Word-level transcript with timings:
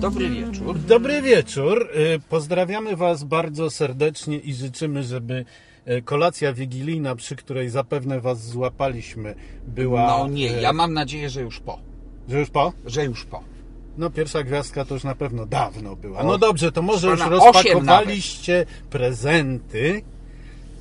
Dobry 0.00 0.30
wieczór. 0.30 0.78
Dobry 0.78 1.22
wieczór. 1.22 1.88
Y, 2.16 2.20
Pozdrawiamy 2.28 2.96
Was 2.96 3.24
bardzo 3.24 3.70
serdecznie 3.70 4.38
i 4.38 4.54
życzymy, 4.54 5.02
żeby 5.02 5.44
y, 5.88 6.02
kolacja 6.02 6.52
wigilijna, 6.52 7.16
przy 7.16 7.36
której 7.36 7.68
zapewne 7.68 8.20
Was 8.20 8.48
złapaliśmy, 8.48 9.34
była. 9.66 10.06
No 10.06 10.28
nie, 10.28 10.58
y, 10.58 10.60
ja 10.60 10.72
mam 10.72 10.94
nadzieję, 10.94 11.30
że 11.30 11.40
już 11.40 11.60
po. 11.60 11.78
Że 12.28 12.40
już 12.40 12.50
po? 12.50 12.72
Że 12.86 13.04
już 13.04 13.24
po. 13.24 13.44
No 13.98 14.10
pierwsza 14.10 14.42
gwiazdka 14.42 14.84
to 14.84 14.94
już 14.94 15.04
na 15.04 15.14
pewno 15.14 15.46
dawno 15.46 15.96
była. 15.96 16.22
No 16.22 16.38
dobrze, 16.38 16.72
to 16.72 16.82
może 16.82 17.08
już 17.08 17.20
rozpakowaliście 17.20 18.66
prezenty 18.90 20.02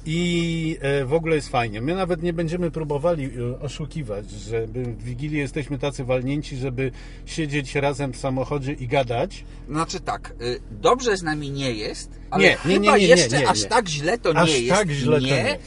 i 0.06 0.78
e, 0.82 1.06
w 1.06 1.14
ogóle 1.14 1.36
jest 1.36 1.50
fajnie. 1.50 1.82
My 1.82 1.96
nawet 1.96 2.24
nie 2.24 2.34
będziemy 2.34 2.72
próbowali 2.72 3.26
e, 3.26 3.60
oszukiwać, 3.60 4.32
że 4.32 4.68
w 4.68 5.04
Wigilii 5.04 5.40
jesteśmy 5.40 5.78
tacy 5.80 6.04
walnięci, 6.04 6.58
żeby 6.58 6.92
siedzieć 7.26 7.76
razem 7.76 8.14
w 8.14 8.18
samochodzie 8.18 8.74
i 8.74 8.88
gadać. 8.88 9.46
Znaczy 9.70 10.00
tak, 10.00 10.34
y, 10.42 10.60
dobrze 10.72 11.18
z 11.18 11.24
nami 11.24 11.52
nie 11.52 11.72
jest, 11.72 12.10
ale 12.30 12.44
Nie, 12.44 12.50
nie, 12.50 12.56
chyba 12.56 12.74
nie, 12.80 12.80
nie, 12.80 12.98
nie, 12.98 13.08
jeszcze 13.08 13.40
nie, 13.40 13.50
aż 13.50 13.64
nie. 13.64 13.70
tak 13.70 13.88
źle 13.90 14.18
to 14.18 14.36
Aż 14.36 14.50
nie 14.50 14.60
jest. 14.60 14.80
tak 14.80 14.90
źle 14.90 15.20
to 15.20 15.26
nie. 15.26 15.58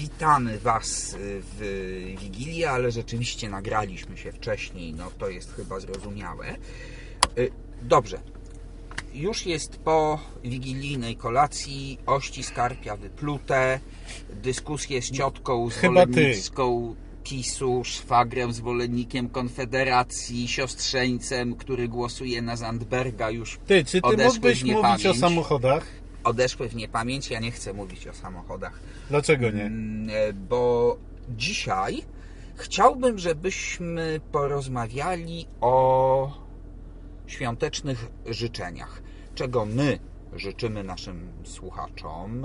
Witamy 0.00 0.58
Was 0.58 1.16
w 1.20 1.60
Wigilię, 2.20 2.70
ale 2.70 2.90
rzeczywiście 2.90 3.48
nagraliśmy 3.48 4.16
się 4.16 4.32
wcześniej, 4.32 4.94
no 4.94 5.10
to 5.18 5.28
jest 5.28 5.52
chyba 5.54 5.80
zrozumiałe. 5.80 6.46
Dobrze. 7.82 8.18
Już 9.14 9.46
jest 9.46 9.76
po 9.76 10.18
wigilijnej 10.44 11.16
kolacji, 11.16 11.98
ości 12.06 12.42
skarpia 12.42 12.96
wyplute, 12.96 13.80
dyskusje 14.42 15.02
z 15.02 15.10
ciotką 15.10 15.70
zwolennicką 15.70 16.94
PiSu, 17.24 17.82
szwagrem, 17.84 18.52
zwolennikiem 18.52 19.28
Konfederacji, 19.28 20.48
siostrzeńcem, 20.48 21.56
który 21.56 21.88
głosuje 21.88 22.42
na 22.42 22.56
Zandberga 22.56 23.30
już 23.30 23.58
Ty, 23.66 23.84
czy 23.84 24.00
ty 24.02 24.24
mógłbyś 24.24 24.64
mówić 24.64 25.06
o 25.06 25.14
samochodach? 25.14 25.86
Odeszły 26.24 26.68
w 26.68 26.76
niepamięć, 26.76 27.30
ja 27.30 27.40
nie 27.40 27.50
chcę 27.50 27.72
mówić 27.72 28.06
o 28.06 28.14
samochodach. 28.14 28.80
Dlaczego 29.10 29.50
nie? 29.50 29.64
Mm, 29.64 30.08
Bo 30.48 30.96
dzisiaj 31.36 32.02
chciałbym, 32.54 33.18
żebyśmy 33.18 34.20
porozmawiali 34.32 35.46
o 35.60 36.41
świątecznych 37.26 38.06
życzeniach. 38.26 39.02
Czego 39.34 39.66
my 39.66 39.98
życzymy 40.36 40.84
naszym 40.84 41.28
słuchaczom, 41.44 42.42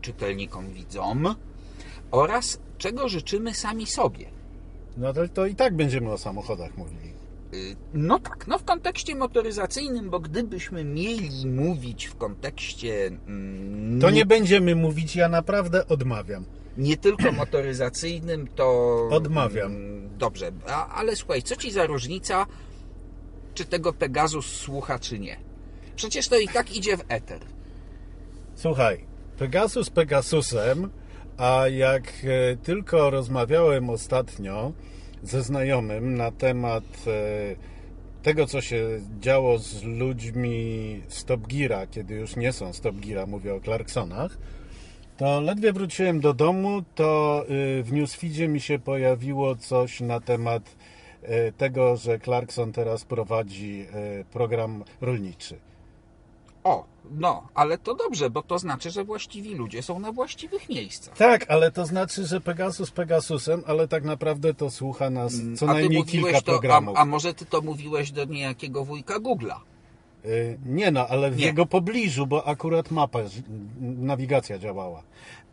czytelnikom, 0.00 0.70
widzom 0.72 1.34
oraz 2.10 2.58
czego 2.78 3.08
życzymy 3.08 3.54
sami 3.54 3.86
sobie. 3.86 4.26
No 4.96 5.12
to, 5.12 5.28
to 5.28 5.46
i 5.46 5.54
tak 5.54 5.76
będziemy 5.76 6.10
o 6.12 6.18
samochodach 6.18 6.76
mówili. 6.76 7.12
Y, 7.54 7.76
No 7.94 8.18
tak, 8.18 8.46
no 8.46 8.58
w 8.58 8.64
kontekście 8.64 9.14
motoryzacyjnym, 9.14 10.10
bo 10.10 10.20
gdybyśmy 10.20 10.84
mieli 10.84 11.46
mówić 11.46 12.06
w 12.06 12.16
kontekście 12.16 13.06
mm, 13.06 14.00
To 14.00 14.10
nie 14.10 14.26
będziemy 14.26 14.74
mówić, 14.74 15.16
ja 15.16 15.28
naprawdę 15.28 15.86
odmawiam. 15.88 16.44
nie 16.78 16.96
tylko 16.96 17.32
motoryzacyjnym, 17.32 18.48
to. 18.56 18.98
Odmawiam. 19.10 19.72
Mm, 19.72 19.98
Dobrze, 20.18 20.52
a, 20.68 20.88
ale 20.88 21.16
słuchaj, 21.16 21.42
co 21.42 21.56
ci 21.56 21.70
za 21.70 21.86
różnica, 21.86 22.46
czy 23.58 23.64
tego 23.64 23.92
Pegasus 23.92 24.46
słucha, 24.46 24.98
czy 24.98 25.18
nie? 25.18 25.36
Przecież 25.96 26.28
to 26.28 26.38
i 26.38 26.48
tak 26.48 26.76
idzie 26.76 26.96
w 26.96 27.04
eter. 27.08 27.40
Słuchaj, 28.54 29.04
Pegasus 29.38 29.90
Pegasusem, 29.90 30.90
a 31.36 31.68
jak 31.68 32.12
e, 32.24 32.56
tylko 32.56 33.10
rozmawiałem 33.10 33.90
ostatnio 33.90 34.72
ze 35.22 35.42
znajomym 35.42 36.14
na 36.14 36.30
temat 36.30 36.84
e, 37.06 37.56
tego, 38.22 38.46
co 38.46 38.60
się 38.60 39.00
działo 39.20 39.58
z 39.58 39.82
ludźmi 39.82 41.02
z 41.08 41.24
Top 41.24 41.46
Geara, 41.46 41.86
kiedy 41.86 42.14
już 42.14 42.36
nie 42.36 42.52
są 42.52 42.72
z 42.72 42.80
Top 42.80 42.96
Geara, 42.96 43.26
mówię 43.26 43.54
o 43.54 43.60
Clarksonach, 43.60 44.38
to 45.16 45.40
ledwie 45.40 45.72
wróciłem 45.72 46.20
do 46.20 46.34
domu, 46.34 46.82
to 46.94 47.44
y, 47.50 47.82
w 47.82 47.92
newsfeedzie 47.92 48.48
mi 48.48 48.60
się 48.60 48.78
pojawiło 48.78 49.56
coś 49.56 50.00
na 50.00 50.20
temat 50.20 50.76
tego, 51.56 51.96
że 51.96 52.18
Clarkson 52.18 52.72
teraz 52.72 53.04
prowadzi 53.04 53.86
y, 54.20 54.24
program 54.24 54.84
rolniczy. 55.00 55.56
O, 56.64 56.84
no, 57.10 57.42
ale 57.54 57.78
to 57.78 57.94
dobrze, 57.94 58.30
bo 58.30 58.42
to 58.42 58.58
znaczy, 58.58 58.90
że 58.90 59.04
właściwi 59.04 59.54
ludzie 59.54 59.82
są 59.82 59.98
na 59.98 60.12
właściwych 60.12 60.68
miejscach. 60.68 61.16
Tak, 61.16 61.44
ale 61.50 61.70
to 61.70 61.86
znaczy, 61.86 62.26
że 62.26 62.40
Pegasus 62.40 62.90
Pegasusem, 62.90 63.62
ale 63.66 63.88
tak 63.88 64.04
naprawdę 64.04 64.54
to 64.54 64.70
słucha 64.70 65.10
nas 65.10 65.32
co 65.32 65.40
Mm, 65.42 65.54
a 65.54 65.58
ty 65.58 65.66
najmniej 65.66 66.04
kilka 66.04 66.30
to, 66.32 66.38
a, 66.38 66.42
programów. 66.42 66.96
a 66.98 67.04
może 67.04 67.34
ty 67.34 67.46
to 67.46 67.60
mówiłeś 67.60 68.10
do 68.12 68.24
niejakiego 68.24 68.84
wujka 68.84 69.20
Google'a? 69.20 69.56
Y, 70.24 70.58
Nie 70.66 70.90
no, 70.90 71.06
ale 71.08 71.30
w 71.30 71.36
Nie. 71.36 71.44
jego 71.46 71.66
pobliżu, 71.66 72.26
bo 72.26 72.46
akurat 72.46 72.90
mapa, 72.90 73.18
nawigacja 73.80 74.58
działała. 74.58 75.02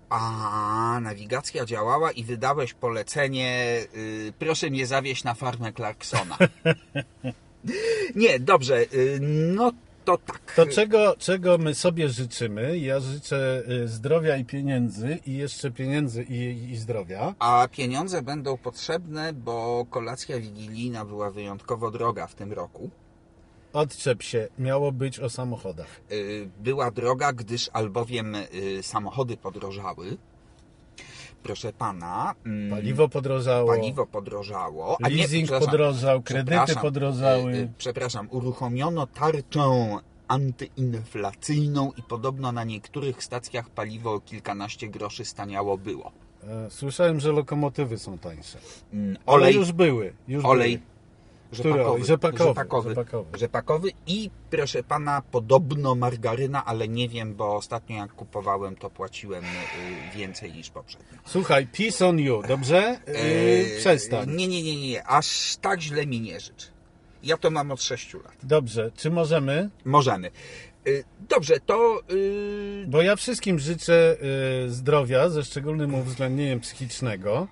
A, 0.09 0.99
nawigacja 1.01 1.65
działała 1.65 2.11
i 2.11 2.23
wydałeś 2.23 2.73
polecenie, 2.73 3.79
y, 3.95 4.33
proszę 4.39 4.69
mnie 4.69 4.87
zawieźć 4.87 5.23
na 5.23 5.33
farmę 5.33 5.73
Clarksona. 5.73 6.37
Nie, 8.15 8.39
dobrze, 8.39 8.81
y, 8.93 9.19
no 9.55 9.71
to 10.05 10.17
tak. 10.17 10.53
To 10.55 10.65
czego, 10.65 11.15
czego 11.19 11.57
my 11.57 11.75
sobie 11.75 12.09
życzymy? 12.09 12.79
Ja 12.79 12.99
życzę 12.99 13.63
y, 13.83 13.87
zdrowia 13.87 14.37
i 14.37 14.45
pieniędzy 14.45 15.19
i 15.25 15.33
jeszcze 15.33 15.71
pieniędzy 15.71 16.23
i, 16.23 16.71
i 16.71 16.77
zdrowia. 16.77 17.33
A 17.39 17.67
pieniądze 17.71 18.21
będą 18.21 18.57
potrzebne, 18.57 19.33
bo 19.33 19.85
kolacja 19.89 20.39
wigilijna 20.39 21.05
była 21.05 21.31
wyjątkowo 21.31 21.91
droga 21.91 22.27
w 22.27 22.35
tym 22.35 22.53
roku. 22.53 22.89
Odczep 23.79 24.23
się, 24.23 24.47
miało 24.59 24.91
być 24.91 25.19
o 25.19 25.29
samochodach. 25.29 26.01
Y, 26.11 26.49
Była 26.59 26.91
droga, 26.91 27.33
gdyż 27.33 27.69
albowiem 27.73 28.35
y, 28.35 28.83
samochody 28.83 29.37
podrożały. 29.37 30.17
Proszę 31.43 31.73
pana. 31.73 32.33
mm, 32.45 32.69
Paliwo 32.71 33.09
podrożało, 33.09 33.67
Paliwo 33.67 34.05
podrożało. 34.05 34.97
a 35.03 35.09
nie, 35.09 35.15
leasing 35.15 35.45
przepraszam, 35.45 35.69
podrożał, 35.69 36.21
kredyty 36.21 36.51
przepraszam, 36.57 36.81
podrożały. 36.83 37.53
y, 37.53 37.69
Przepraszam, 37.77 38.27
uruchomiono 38.31 39.07
tarczę 39.07 39.61
antyinflacyjną 40.27 41.91
i 41.97 42.03
podobno 42.03 42.51
na 42.51 42.63
niektórych 42.63 43.23
stacjach 43.23 43.69
paliwo 43.69 44.13
o 44.13 44.19
kilkanaście 44.19 44.87
groszy 44.87 45.25
staniało 45.25 45.77
było. 45.77 46.11
E, 46.43 46.69
Słyszałem, 46.69 47.19
że 47.19 47.31
lokomotywy 47.31 47.97
są 47.97 48.17
tańsze. 48.17 48.57
Mm, 48.93 49.17
Ale 49.25 49.35
Olej, 49.35 49.55
już 49.55 49.71
były. 49.71 50.13
Już 50.27 50.45
olej 50.45 50.77
Były. 50.77 50.94
Olej? 51.59 52.05
Rzepakowy, 52.05 52.05
rzepakowy, 52.05 52.89
rzepakowy. 52.89 53.37
rzepakowy 53.37 53.89
i 54.07 54.29
proszę 54.49 54.83
pana 54.83 55.21
podobno 55.31 55.95
margaryna, 55.95 56.65
ale 56.65 56.87
nie 56.87 57.09
wiem, 57.09 57.35
bo 57.35 57.55
ostatnio 57.55 57.97
jak 57.97 58.13
kupowałem 58.13 58.75
to 58.75 58.89
płaciłem 58.89 59.43
y, 59.43 60.17
więcej 60.17 60.53
niż 60.53 60.69
poprzednio. 60.69 61.17
Słuchaj, 61.25 61.67
peace 61.67 62.07
on 62.07 62.19
you, 62.19 62.43
dobrze? 62.47 62.99
Yy, 63.07 63.13
Eee, 63.17 63.77
przestań. 63.79 64.35
Nie, 64.35 64.47
nie, 64.47 64.63
nie, 64.63 64.87
nie, 64.89 65.07
aż 65.07 65.57
tak 65.61 65.81
źle 65.81 66.05
mi 66.05 66.21
nie 66.21 66.39
życz. 66.39 66.67
Ja 67.23 67.37
to 67.37 67.51
mam 67.51 67.71
od 67.71 67.81
6 67.83 68.13
lat. 68.13 68.35
Dobrze, 68.43 68.91
czy 68.97 69.11
możemy? 69.11 69.69
Możemy. 69.85 70.31
Y, 70.87 71.03
Dobrze, 71.29 71.59
to 71.65 72.01
y, 72.11 72.85
Bo 72.87 73.01
ja 73.01 73.15
wszystkim 73.15 73.59
życzę 73.59 74.17
y, 74.65 74.69
zdrowia 74.69 75.29
ze 75.29 75.43
szczególnym 75.43 75.95
uwzględnieniem 75.95 76.59
psychicznego 76.59 77.47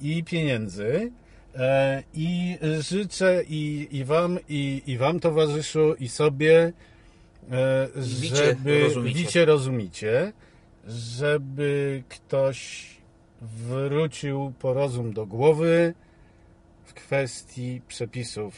i 0.00 0.24
pieniędzy. 0.24 1.12
E, 1.58 2.02
I 2.14 2.58
życzę 2.80 3.42
i, 3.48 3.88
i 3.90 4.04
Wam, 4.04 4.38
i, 4.48 4.82
i 4.86 4.98
Wam, 4.98 5.20
towarzyszu, 5.20 5.94
i 5.94 6.08
sobie, 6.08 6.72
e, 7.52 7.88
żeby 8.02 8.80
rozumicie. 8.80 9.18
wicie, 9.18 9.44
rozumicie, 9.44 10.32
żeby 10.88 12.02
ktoś 12.08 12.86
wrócił 13.42 14.52
po 14.58 14.72
rozum 14.72 15.12
do 15.12 15.26
głowy 15.26 15.94
w 16.84 16.94
kwestii 16.94 17.80
przepisów 17.88 18.54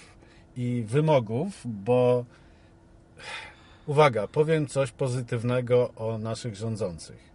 i 0.56 0.84
wymogów, 0.86 1.60
bo 1.64 2.24
Uwaga, 3.86 4.28
powiem 4.28 4.66
coś 4.66 4.90
pozytywnego 4.90 5.92
o 5.96 6.18
naszych 6.18 6.56
rządzących. 6.56 7.30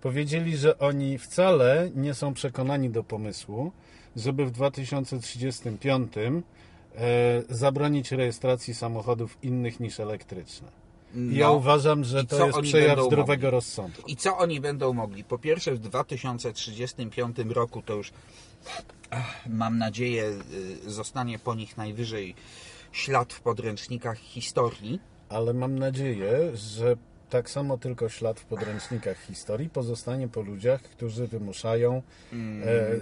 Powiedzieli, 0.00 0.56
że 0.56 0.78
oni 0.78 1.18
wcale 1.18 1.90
nie 1.94 2.14
są 2.14 2.34
przekonani 2.34 2.90
do 2.90 3.04
pomysłu, 3.04 3.72
żeby 4.16 4.46
w 4.46 4.50
2035 4.50 6.12
e, 6.16 6.30
zabronić 7.48 8.12
rejestracji 8.12 8.74
samochodów 8.74 9.38
innych 9.42 9.80
niż 9.80 10.00
elektryczne. 10.00 10.68
I 11.14 11.36
ja 11.36 11.46
no. 11.46 11.52
uważam, 11.52 12.04
że 12.04 12.20
I 12.20 12.26
to 12.26 12.46
jest 12.46 12.60
przejaw 12.60 12.98
zdrowego 12.98 13.46
mogli? 13.46 13.50
rozsądku. 13.50 14.02
I 14.06 14.16
co 14.16 14.38
oni 14.38 14.60
będą 14.60 14.92
mogli? 14.92 15.24
Po 15.24 15.38
pierwsze, 15.38 15.74
w 15.74 15.78
2035 15.78 17.36
roku 17.48 17.82
to 17.82 17.94
już 17.94 18.12
ach, 19.10 19.46
mam 19.48 19.78
nadzieję 19.78 20.24
y, 20.86 20.90
zostanie 20.90 21.38
po 21.38 21.54
nich 21.54 21.76
najwyżej 21.76 22.34
ślad 22.92 23.32
w 23.32 23.40
podręcznikach 23.40 24.18
historii. 24.18 25.00
Ale 25.28 25.54
mam 25.54 25.78
nadzieję, 25.78 26.56
że 26.56 26.96
tak 27.30 27.50
samo 27.50 27.78
tylko 27.78 28.08
ślad 28.08 28.40
w 28.40 28.44
podręcznikach 28.44 29.20
historii 29.20 29.68
pozostanie 29.68 30.28
po 30.28 30.40
ludziach, 30.40 30.82
którzy 30.82 31.26
wymuszają 31.26 32.02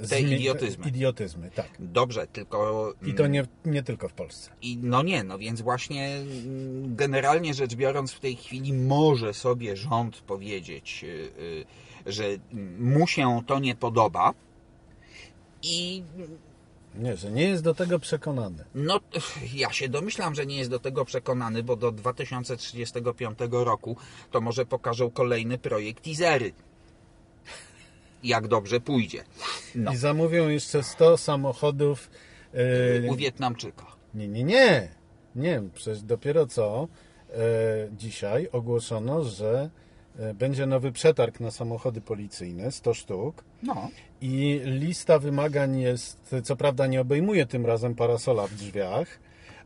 e, 0.00 0.08
te 0.08 0.20
idiotyzmy. 0.20 0.88
idiotyzmy. 0.88 1.50
Tak. 1.50 1.68
Dobrze, 1.78 2.26
tylko... 2.26 2.92
I 3.02 3.14
to 3.14 3.26
nie, 3.26 3.46
nie 3.64 3.82
tylko 3.82 4.08
w 4.08 4.12
Polsce. 4.12 4.50
I 4.62 4.78
no 4.82 5.02
nie, 5.02 5.24
no 5.24 5.38
więc 5.38 5.60
właśnie 5.60 6.16
mm, 6.16 6.96
generalnie 6.96 7.54
rzecz 7.54 7.74
biorąc 7.74 8.12
w 8.12 8.20
tej 8.20 8.36
chwili 8.36 8.72
może 8.72 9.34
sobie 9.34 9.76
rząd 9.76 10.20
powiedzieć, 10.20 11.04
y, 11.04 11.06
y, 12.06 12.12
że 12.12 12.24
mu 12.78 13.06
się 13.06 13.42
to 13.46 13.58
nie 13.58 13.74
podoba 13.74 14.34
i 15.62 16.02
Nie, 16.98 17.16
że 17.16 17.30
nie 17.30 17.48
jest 17.48 17.62
do 17.62 17.74
tego 17.74 17.98
przekonany. 17.98 18.64
no 18.74 19.00
ja 19.54 19.72
się 19.72 19.88
domyślam, 19.88 20.34
że 20.34 20.46
nie 20.46 20.56
jest 20.56 20.70
do 20.70 20.78
tego 20.78 21.04
przekonany, 21.04 21.62
bo 21.62 21.76
do 21.76 21.92
2035 21.92 23.38
roku 23.50 23.96
to 24.30 24.40
może 24.40 24.66
pokażą 24.66 25.10
kolejny 25.10 25.58
projekt 25.58 26.06
Izery. 26.06 26.52
Jak 28.22 28.48
dobrze 28.48 28.80
pójdzie. 28.80 29.24
No, 29.74 29.92
I 29.92 29.96
zamówią 29.96 30.48
jeszcze 30.48 30.82
100 30.82 31.16
samochodów. 31.16 32.10
e, 32.54 33.10
u 33.10 33.16
Wietnamczyka. 33.16 33.86
Nie, 34.14 34.28
nie, 34.28 34.44
nie. 34.44 34.88
Nie, 35.36 35.62
przecież 35.74 36.02
dopiero 36.02 36.46
co 36.46 36.88
e, 37.30 37.36
dzisiaj 37.92 38.48
ogłoszono, 38.52 39.24
że 39.24 39.70
będzie 40.34 40.66
nowy 40.66 40.92
przetarg 40.92 41.40
na 41.40 41.50
samochody 41.50 42.00
policyjne, 42.00 42.72
100 42.72 42.94
sztuk. 42.94 43.44
No, 43.62 43.90
I 44.20 44.60
lista 44.64 45.18
wymagań 45.18 45.80
jest, 45.80 46.34
co 46.44 46.56
prawda 46.56 46.86
nie 46.86 47.00
obejmuje 47.00 47.46
tym 47.46 47.66
razem 47.66 47.94
parasola 47.94 48.46
w 48.46 48.54
drzwiach, 48.54 49.18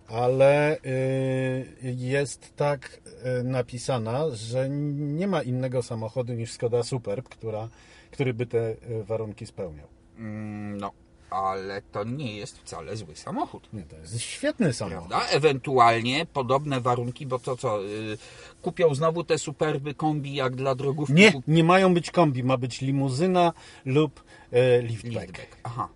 ale 0.08 0.76
y, 0.76 1.66
jest 1.82 2.56
tak 2.56 3.00
y, 3.40 3.44
napisana, 3.44 4.30
że 4.30 4.68
nie 4.70 5.26
ma 5.26 5.42
innego 5.42 5.82
samochodu 5.82 6.32
niż 6.32 6.52
Skoda 6.52 6.82
Superb, 6.82 7.28
która, 7.28 7.68
który 8.10 8.34
by 8.34 8.46
te 8.46 8.70
y, 8.70 9.04
warunki 9.04 9.46
spełniał. 9.46 9.86
mm, 10.18 10.78
no, 10.78 10.92
ale 11.30 11.82
to 11.82 12.04
nie 12.04 12.36
jest 12.36 12.58
wcale 12.58 12.96
zły 12.96 13.16
samochód. 13.16 13.68
Nie, 13.72 13.82
to 13.82 13.96
jest 13.96 14.20
świetny 14.20 14.72
samochód. 14.72 15.08
prawda? 15.08 15.28
Ewentualnie 15.28 16.26
podobne 16.26 16.80
warunki, 16.80 17.26
bo 17.26 17.38
to 17.38 17.56
co, 17.56 17.84
y, 17.84 18.18
kupią 18.62 18.94
znowu 18.94 19.24
te 19.24 19.38
superby 19.38 19.94
kombi 19.94 20.34
jak 20.34 20.56
dla 20.56 20.74
drogówki? 20.74 21.14
Nie, 21.14 21.32
nie 21.48 21.64
mają 21.64 21.94
być 21.94 22.10
kombi, 22.10 22.44
ma 22.44 22.56
być 22.56 22.80
limuzyna 22.80 23.52
lub 23.84 24.24
e, 24.52 24.82
liftback. 24.82 25.26
Liftback. 25.26 25.56
Aha. 25.62 25.88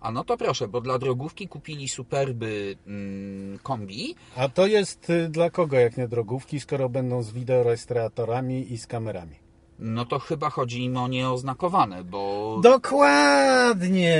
A 0.00 0.10
no 0.12 0.24
to 0.24 0.36
proszę, 0.36 0.68
bo 0.68 0.80
dla 0.80 0.98
drogówki 0.98 1.48
kupili 1.48 1.88
superby 1.88 2.76
mm, 2.86 3.58
kombi, 3.58 4.14
A 4.36 4.48
to 4.48 4.66
jest 4.66 5.10
y, 5.10 5.28
dla 5.28 5.50
kogo, 5.50 5.76
jak 5.76 5.96
nie 5.96 6.08
drogówki, 6.08 6.60
skoro 6.60 6.88
będą 6.88 7.22
z 7.22 7.32
wideorejestratorami 7.32 8.72
i 8.72 8.78
z 8.78 8.86
kamerami? 8.86 9.36
No 9.80 10.04
to 10.04 10.18
chyba 10.18 10.50
chodzi 10.50 10.84
im 10.84 10.96
o 10.96 11.08
nieoznakowane, 11.08 12.04
bo... 12.04 12.58
Dokładnie! 12.62 14.16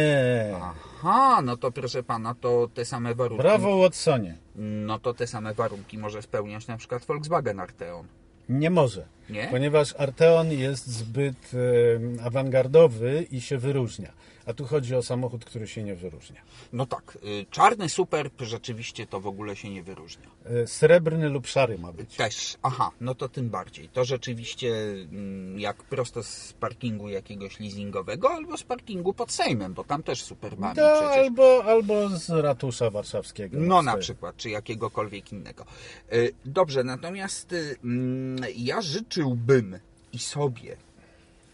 Aha, 0.62 1.42
no 1.44 1.56
to 1.56 1.72
proszę 1.72 2.02
pana, 2.02 2.34
to 2.34 2.68
te 2.74 2.84
same 2.84 3.14
warunki... 3.14 3.42
Brawo 3.42 3.76
Watsonie. 3.76 4.38
No 4.56 4.98
to 4.98 5.14
te 5.14 5.26
same 5.26 5.54
warunki 5.54 5.98
może 5.98 6.22
spełniać 6.22 6.66
na 6.66 6.76
przykład 6.76 7.04
Volkswagen 7.04 7.60
Arteon. 7.60 8.06
Nie 8.48 8.70
może, 8.70 9.06
Nie? 9.30 9.48
ponieważ 9.50 9.94
Arteon 9.98 10.52
jest 10.52 10.86
zbyt 10.86 11.52
e, 11.54 12.24
awangardowy 12.26 13.26
i 13.30 13.40
się 13.40 13.58
wyróżnia. 13.58 14.12
A 14.46 14.52
tu 14.54 14.64
chodzi 14.66 14.94
o 14.96 15.02
samochód, 15.02 15.44
który 15.44 15.68
się 15.68 15.82
nie 15.82 15.94
wyróżnia. 15.94 16.40
No 16.72 16.86
tak, 16.86 17.18
y, 17.24 17.46
czarny 17.50 17.88
superb 17.88 18.42
rzeczywiście 18.42 19.06
to 19.06 19.20
w 19.20 19.26
ogóle 19.26 19.56
się 19.56 19.70
nie 19.70 19.82
wyróżnia. 19.82 20.26
E, 20.44 20.66
srebrny 20.66 21.28
lub 21.28 21.46
szary 21.46 21.78
ma 21.78 21.92
być. 21.92 22.16
Też, 22.16 22.56
aha, 22.62 22.90
no 23.00 23.14
to 23.14 23.28
tym 23.28 23.50
bardziej. 23.50 23.88
To 23.88 24.04
rzeczywiście 24.04 24.68
mm, 25.12 25.60
jak 25.60 25.76
prosto 25.82 26.22
z 26.22 26.52
parkingu 26.52 27.08
jakiegoś 27.08 27.60
leasingowego 27.60 28.30
albo 28.30 28.56
z 28.56 28.62
parkingu 28.62 29.12
pod 29.12 29.32
Sejmem, 29.32 29.74
bo 29.74 29.84
tam 29.84 30.02
też 30.02 30.22
superbami 30.22 30.76
To 30.76 30.92
przecież. 31.00 31.18
albo, 31.24 31.64
albo 31.64 32.08
z 32.08 32.30
ratusza 32.30 32.90
warszawskiego. 32.90 33.56
No 33.60 33.82
na 33.82 33.96
przykład, 33.96 34.36
czy 34.36 34.50
jakiegokolwiek 34.50 35.32
innego. 35.32 35.64
Y, 36.12 36.32
Dobrze, 36.44 36.84
natomiast 36.84 37.52
y, 37.52 37.76
mm, 37.84 38.44
ja 38.56 38.82
życzyłbym 38.82 39.78
i 40.12 40.18
sobie, 40.18 40.76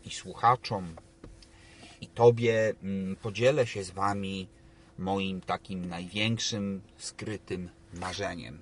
i 0.04 0.10
słuchaczom, 0.10 0.94
i 2.00 2.06
tobie 2.06 2.74
mm, 2.82 3.16
podzielę 3.16 3.66
się 3.66 3.84
z 3.84 3.90
wami 3.90 4.48
moim 4.98 5.40
takim 5.40 5.88
największym, 5.88 6.82
skrytym 6.98 7.68
marzeniem. 7.94 8.58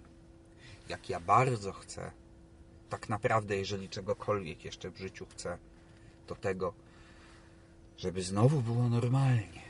Jak 0.89 1.09
ja 1.11 1.21
bardzo 1.21 1.73
chcę, 1.73 2.11
tak 2.91 3.09
naprawdę, 3.09 3.57
jeżeli 3.57 3.89
czegokolwiek 3.89 4.65
jeszcze 4.65 4.91
w 4.91 4.99
życiu 4.99 5.27
chcę, 5.31 5.59
to 6.27 6.35
tego, 6.35 6.75
żeby 7.99 8.23
znowu 8.23 8.61
było 8.61 8.89
normalnie. 8.89 9.65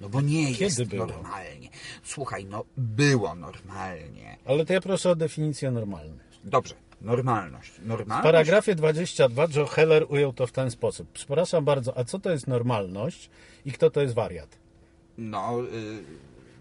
No 0.00 0.08
bo 0.08 0.20
nie 0.20 0.46
Kiedy 0.46 0.64
jest 0.64 0.84
było? 0.84 1.06
normalnie. 1.06 1.68
Słuchaj, 2.04 2.44
no 2.44 2.64
było 2.76 3.34
normalnie. 3.34 4.36
Ale 4.44 4.66
to 4.66 4.72
ja 4.72 4.80
proszę 4.80 5.10
o 5.10 5.16
definicję 5.16 5.70
normalny. 5.70 6.18
Dobrze, 6.44 6.74
normalność. 7.00 7.70
W 7.70 7.86
Normalność. 7.86 8.22
paragrafie 8.24 8.74
22 8.74 9.46
Joe 9.56 9.66
Heller 9.66 10.06
ujął 10.08 10.32
to 10.32 10.46
w 10.46 10.52
ten 10.52 10.70
sposób. 10.70 11.08
Przepraszam 11.12 11.64
bardzo, 11.64 11.98
a 11.98 12.04
co 12.04 12.18
to 12.18 12.30
jest 12.30 12.46
normalność 12.46 13.30
i 13.64 13.72
kto 13.72 13.90
to 13.90 14.00
jest 14.00 14.14
wariat? 14.14 14.58
No, 15.18 15.62
y, 15.62 16.02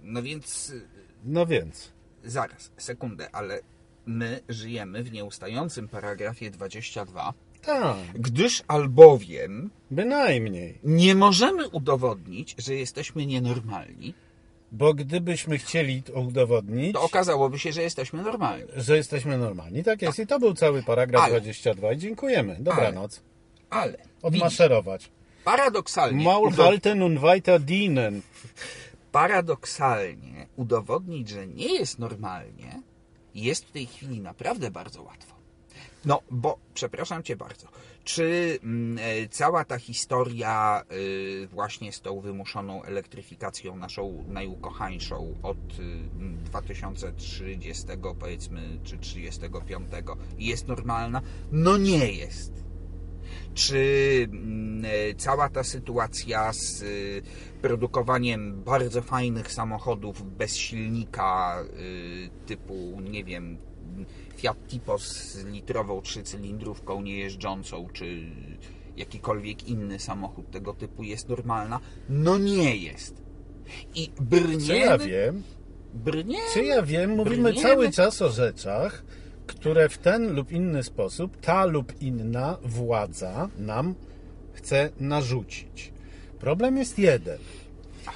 no 0.03 0.21
więc 0.21 0.69
y, 0.69 0.81
No 1.25 1.45
więc, 1.45 1.91
zaraz, 2.24 2.71
sekundę, 2.77 3.30
ale 3.31 3.59
my 4.06 4.39
żyjemy 4.50 5.03
w 5.03 5.12
nieustającym 5.12 5.88
paragrafie 5.88 6.51
22, 6.51 7.33
tak, 7.62 7.95
gdyż 8.15 8.63
albowiem 8.68 9.69
bynajmniej. 9.91 10.80
nie 10.83 11.15
możemy 11.15 11.68
udowodnić, 11.69 12.56
że 12.57 12.75
jesteśmy 12.75 13.25
nienormalni, 13.25 14.13
Bo 14.71 14.94
gdybyśmy 14.94 15.57
chcieli 15.57 16.04
to 16.04 16.13
udowodnić, 16.13 16.94
to 16.94 17.01
okazałoby 17.01 17.60
się, 17.60 17.71
że 17.71 17.81
jesteśmy 17.81 18.21
normalni. 18.24 18.63
że 18.75 18.98
jesteśmy 18.98 19.38
normalni. 19.38 19.83
Tak 19.83 20.01
jest. 20.01 20.19
I 20.19 20.27
to 20.27 20.39
był 20.39 20.54
cały 20.54 20.83
paragraf 20.83 21.24
Ale- 21.24 21.31
22. 21.42 21.94
I 21.94 21.98
dziękujemy. 21.98 22.56
Dobranoc. 22.60 23.21
Ale 23.69 23.92
widzisz, 23.92 24.07
Odmaszerować. 24.21 25.12
paradoksalnie, 25.44 26.24
Maul 26.24 26.48
udo- 26.48 26.63
halten 26.63 27.01
und 27.04 27.19
weiter 27.19 27.62
dienen. 27.62 28.21
paradoksalnie 29.12 30.48
udowodnić, 30.56 31.30
że 31.30 31.48
nie 31.48 31.74
jest 31.74 32.00
normalnie, 32.00 32.81
jest 33.36 33.65
w 33.65 33.72
tej 33.72 33.86
chwili 33.86 34.19
naprawdę 34.22 34.72
bardzo 34.72 35.04
łatwo. 35.04 35.36
No, 36.06 36.22
bo, 36.31 36.57
przepraszam 36.74 37.24
Cię 37.24 37.36
bardzo, 37.36 37.68
czy 38.09 38.59
mm, 38.63 38.97
e, 38.97 39.27
cała 39.27 39.65
ta 39.65 39.77
historia 39.77 40.84
y, 40.91 41.48
właśnie 41.48 41.91
z 41.93 42.01
tą 42.01 42.19
wymuszoną 42.19 42.84
elektryfikacją 42.84 43.75
naszą 43.75 44.25
najukochańszą 44.27 45.36
od 45.43 45.57
y, 45.57 46.00
2030 46.45 47.86
powiedzmy, 48.19 48.79
czy 48.84 48.98
35 48.98 49.88
jest 50.38 50.67
normalna? 50.67 51.22
No 51.51 51.77
nie 51.77 52.12
jest 52.12 52.69
czy 53.53 54.27
mm, 54.31 54.86
e, 54.86 55.15
cała 55.15 55.50
ta 55.50 55.63
sytuacja 55.63 56.53
z 56.53 56.81
y, 56.81 57.22
produkowaniem 57.62 58.63
bardzo 58.63 59.01
fajnych 59.01 59.51
samochodów 59.51 60.38
bez 60.38 60.55
silnika 60.55 61.63
y, 61.79 62.29
typu, 62.45 63.01
nie 63.12 63.24
wiem, 63.24 63.57
Fiat 64.38 64.67
Tipo 64.67 65.00
z 65.00 65.46
litrową 65.46 66.01
trzycylindrówką 66.01 67.01
niejeżdżącą, 67.01 67.88
czy 67.93 68.22
jakikolwiek 68.98 69.67
inny 69.67 70.00
samochód 70.00 70.51
tego 70.51 70.74
typu 70.74 71.03
jest 71.03 71.29
normalna? 71.29 71.79
No 72.10 72.38
nie 72.38 72.75
jest. 72.75 73.22
I 73.96 74.10
brniemy... 74.22 74.65
Czy 74.65 74.77
ja 74.77 74.98
wiem? 74.98 75.43
Brniemy, 75.93 76.43
Czy 76.53 76.63
ja 76.63 76.81
wiem? 76.81 77.15
Mówimy 77.15 77.43
brniemy. 77.43 77.62
cały 77.69 77.91
czas 77.91 78.22
o 78.22 78.29
rzeczach, 78.29 79.03
które 79.48 79.89
w 79.89 79.98
ten 79.98 80.36
lub 80.36 80.51
inny 80.51 80.84
sposób 80.84 81.38
ta 81.38 81.65
lub 81.65 82.01
inna 82.01 82.58
władza 82.63 83.50
nam 83.58 83.96
chce 84.53 84.89
narzucić. 85.00 85.93
Problem 86.39 86.77
jest 86.77 87.00
jeden. 87.00 87.38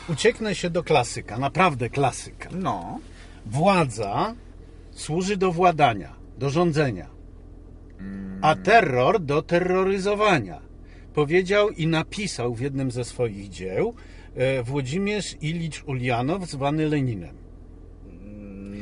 Ucieknę 0.10 0.56
się 0.56 0.70
do 0.70 0.84
klasyka, 0.84 1.38
naprawdę 1.38 1.90
klasyka. 1.90 2.50
No, 2.54 3.00
Władza 3.46 4.36
służy 4.96 5.38
do 5.38 5.52
władania, 5.52 6.16
do 6.38 6.50
rządzenia, 6.50 7.10
a 8.42 8.56
terror 8.56 9.20
do 9.20 9.42
terroryzowania. 9.42 10.62
Powiedział 11.14 11.70
i 11.70 11.88
napisał 11.88 12.56
w 12.56 12.62
jednym 12.62 12.92
ze 12.92 13.04
swoich 13.04 13.50
dzieł 13.50 13.94
e, 14.36 14.64
Włodzimierz 14.64 15.36
Ilicz 15.42 15.84
Ulianow, 15.84 16.50
zwany 16.50 16.90
Leninem. 16.90 17.36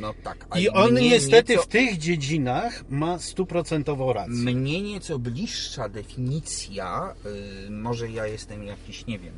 no 0.00 0.14
tak. 0.24 0.46
I 0.58 0.68
on 0.68 0.94
niestety 0.94 1.54
nieco- 1.56 1.62
w 1.62 1.66
tych 1.66 1.98
dziedzinach 1.98 2.84
ma 2.90 3.18
stuprocentową 3.18 4.12
rację. 4.12 4.34
Mnie 4.54 4.82
nieco 4.82 5.18
bliższa 5.18 5.88
definicja, 5.88 7.14
y, 7.66 7.70
może 7.70 8.10
ja 8.10 8.26
jestem 8.26 8.64
jakiś, 8.64 9.06
nie 9.06 9.18
wiem, 9.18 9.32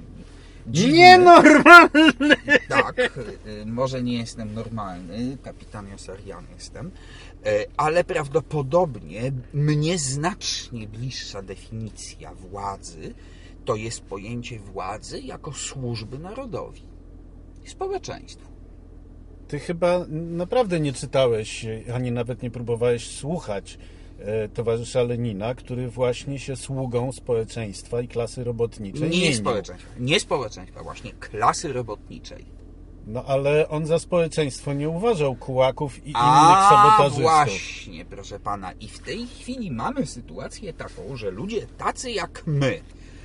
dziwny. 0.66 0.92
Nienormalny! 0.92 2.36
Tak, 2.68 2.98
y, 2.98 3.66
może 3.66 4.02
nie 4.02 4.18
jestem 4.18 4.54
normalny, 4.54 5.36
kapitan 5.42 5.88
Josarian 5.88 6.44
jestem, 6.54 6.86
y, 6.86 7.50
ale 7.76 8.04
prawdopodobnie 8.04 9.32
mnie 9.54 9.98
znacznie 9.98 10.88
bliższa 10.88 11.42
definicja 11.42 12.34
władzy 12.34 13.14
to 13.64 13.76
jest 13.76 14.00
pojęcie 14.00 14.58
władzy 14.58 15.20
jako 15.20 15.52
służby 15.52 16.18
narodowi 16.18 16.82
i 17.64 17.68
społeczeństwu. 17.68 18.54
Ty 19.48 19.58
chyba 19.58 20.06
naprawdę 20.10 20.80
nie 20.80 20.92
czytałeś, 20.92 21.66
ani 21.94 22.12
nawet 22.12 22.42
nie 22.42 22.50
próbowałeś 22.50 23.08
słuchać 23.08 23.78
towarzysza 24.54 25.02
Lenina, 25.02 25.54
który 25.54 25.88
właśnie 25.88 26.38
się 26.38 26.56
sługą 26.56 27.12
społeczeństwa 27.12 28.00
i 28.00 28.08
klasy 28.08 28.44
robotniczej 28.44 29.10
Nie 29.10 29.20
mienił. 29.20 29.34
społeczeństwa, 29.38 29.90
nie 29.98 30.20
społeczeństwa, 30.20 30.82
właśnie 30.82 31.12
klasy 31.12 31.72
robotniczej. 31.72 32.44
No 33.06 33.24
ale 33.24 33.68
on 33.68 33.86
za 33.86 33.98
społeczeństwo 33.98 34.72
nie 34.72 34.88
uważał 34.88 35.34
kułaków 35.34 35.98
i 35.98 36.08
innych 36.10 36.16
A 36.16 36.70
sabotażystów. 36.70 37.22
właśnie, 37.22 38.04
proszę 38.04 38.40
pana. 38.40 38.72
I 38.72 38.88
w 38.88 38.98
tej 38.98 39.26
chwili 39.26 39.70
mamy 39.70 40.06
sytuację 40.06 40.72
taką, 40.72 41.16
że 41.16 41.30
ludzie 41.30 41.66
tacy 41.78 42.10
jak 42.10 42.42
my, 42.46 42.80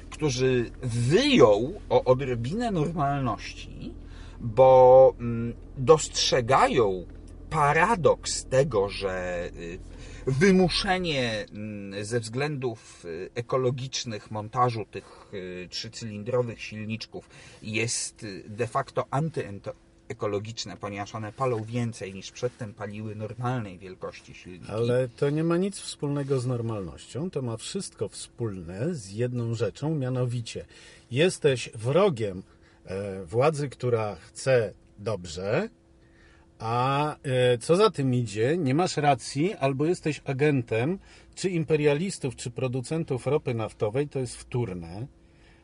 którzy 0.10 0.72
wyją 0.84 1.74
o 1.90 2.04
odrobinę 2.04 2.72
normalności, 2.72 3.94
bo 4.40 5.14
mm, 5.20 5.54
dostrzegają 5.78 7.06
paradoks 7.50 8.46
tego, 8.46 8.90
że 8.90 9.46
y, 9.58 9.80
wymuszenie 10.28 11.46
mm, 11.52 12.06
ze 12.06 12.20
względów 12.20 13.06
y, 13.06 13.30
ekologicznych 13.36 14.32
montażu 14.32 14.86
tych 14.92 15.34
y, 15.34 15.68
trzycylindrowych 15.70 16.62
silniczków 16.62 17.30
jest 17.62 18.24
y, 18.24 18.44
de 18.48 18.68
facto 18.68 19.06
antyekologiczne, 19.12 20.78
ponieważ 20.78 21.16
one 21.16 21.32
palą 21.32 21.64
więcej 21.64 22.14
niż 22.14 22.32
przedtem 22.32 22.74
paliły 22.74 23.16
normalnej 23.16 23.78
wielkości 23.78 24.34
silniki. 24.34 24.72
Ale 24.72 25.10
to 25.10 25.30
nie 25.30 25.44
ma 25.44 25.58
nic 25.58 25.80
wspólnego 25.80 26.40
z 26.40 26.46
normalnością, 26.46 27.30
to 27.30 27.42
ma 27.42 27.58
wszystko 27.58 28.10
wspólne 28.10 28.96
z 28.96 29.12
jedną 29.12 29.54
rzeczą, 29.54 29.96
mianowicie 29.96 30.66
jesteś 31.12 31.70
wrogiem 31.76 32.44
e, 32.86 33.26
władzy, 33.26 33.70
która 33.70 34.16
chce 34.16 34.74
dobrze, 35.00 35.70
a 36.60 37.16
e, 37.24 37.58
co 37.58 37.76
za 37.76 37.90
tym 37.90 38.14
idzie, 38.14 38.58
nie 38.58 38.76
masz 38.76 38.98
racji, 38.98 39.54
albo 39.54 39.86
jesteś 39.86 40.22
agentem 40.26 41.00
czy 41.36 41.50
imperialistów, 41.50 42.36
czy 42.36 42.52
producentów 42.52 43.28
ropy 43.28 43.54
naftowej, 43.54 44.08
to 44.08 44.20
jest 44.20 44.36
wtórne, 44.36 45.08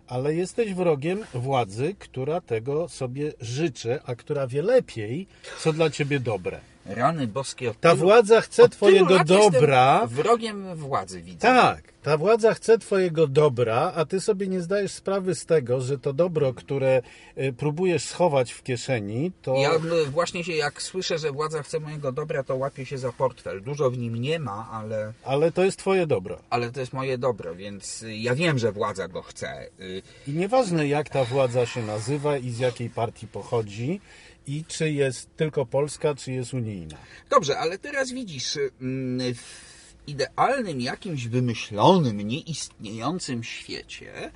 ale 0.08 0.36
jesteś 0.36 0.74
wrogiem 0.74 1.24
władzy, 1.34 1.96
która 2.00 2.42
tego 2.42 2.90
sobie 2.90 3.34
życzy, 3.40 4.00
a 4.06 4.16
która 4.16 4.48
wie 4.48 4.62
lepiej, 4.62 5.28
co 5.60 5.74
dla 5.74 5.90
ciebie 5.90 6.20
dobre. 6.20 6.75
Rany 6.86 7.28
boskie 7.28 7.70
od 7.72 7.80
Ta 7.80 7.90
tylu- 7.96 8.00
władza 8.00 8.42
chce 8.42 8.70
twojego 8.70 9.24
dobra. 9.24 10.08
Wrogiem 10.08 10.76
władzy 10.76 11.22
widzę. 11.22 11.38
Tak, 11.40 11.84
ta 12.04 12.18
władza 12.18 12.54
chce 12.54 12.78
twojego 12.78 13.28
dobra, 13.28 13.92
a 13.96 14.06
ty 14.06 14.22
sobie 14.22 14.48
nie 14.48 14.62
zdajesz 14.62 14.92
sprawy 14.92 15.36
z 15.36 15.46
tego, 15.46 15.82
że 15.82 15.98
to 16.00 16.14
dobro, 16.14 16.54
które 16.54 17.02
y, 17.38 17.54
próbujesz 17.54 18.04
schować 18.04 18.52
w 18.52 18.64
kieszeni, 18.64 19.32
to 19.42 19.56
Ja 19.56 19.76
y, 19.76 20.06
właśnie 20.12 20.44
się, 20.44 20.54
jak 20.54 20.82
słyszę, 20.82 21.18
że 21.18 21.32
władza 21.32 21.64
chce 21.64 21.80
mojego 21.80 22.12
dobra, 22.12 22.44
to 22.44 22.56
łapię 22.56 22.86
się 22.86 22.98
za 22.98 23.12
portfel. 23.12 23.62
Dużo 23.62 23.92
w 23.92 23.98
nim 23.98 24.16
nie 24.16 24.40
ma, 24.40 24.70
ale, 24.72 25.14
ale 25.24 25.52
to 25.52 25.64
jest 25.64 25.80
twoje 25.80 26.08
dobro. 26.08 26.38
ale 26.50 26.72
to 26.72 26.80
jest 26.80 26.94
moje 26.94 27.18
dobro, 27.18 27.56
więc 27.56 28.02
y, 28.04 28.16
ja 28.16 28.36
wiem, 28.36 28.60
że 28.60 28.72
władza 28.72 29.08
go 29.08 29.22
chce. 29.22 29.70
I 30.28 30.32
nieważne 30.34 30.88
jak 30.88 31.10
ta 31.10 31.24
władza 31.24 31.66
się 31.66 31.82
nazywa 31.82 32.38
i 32.38 32.50
z 32.50 32.60
jakiej 32.60 32.90
partii 32.90 33.28
pochodzi 33.28 34.02
i 34.48 34.66
czy 34.68 34.92
jest 34.92 35.36
tylko 35.36 35.66
polska, 35.66 36.16
czy 36.16 36.32
jest 36.32 36.54
unijna. 36.54 36.98
Dobrze, 37.30 37.58
ale 37.58 37.78
teraz 37.78 38.12
widzisz, 38.12 38.58
mm, 38.82 39.36
w 39.36 39.76
idealnym, 40.08 40.82
jakimś 40.82 41.28
wymyślonym, 41.28 42.22
nieistniejącym 42.22 43.44
świecie 43.44 44.32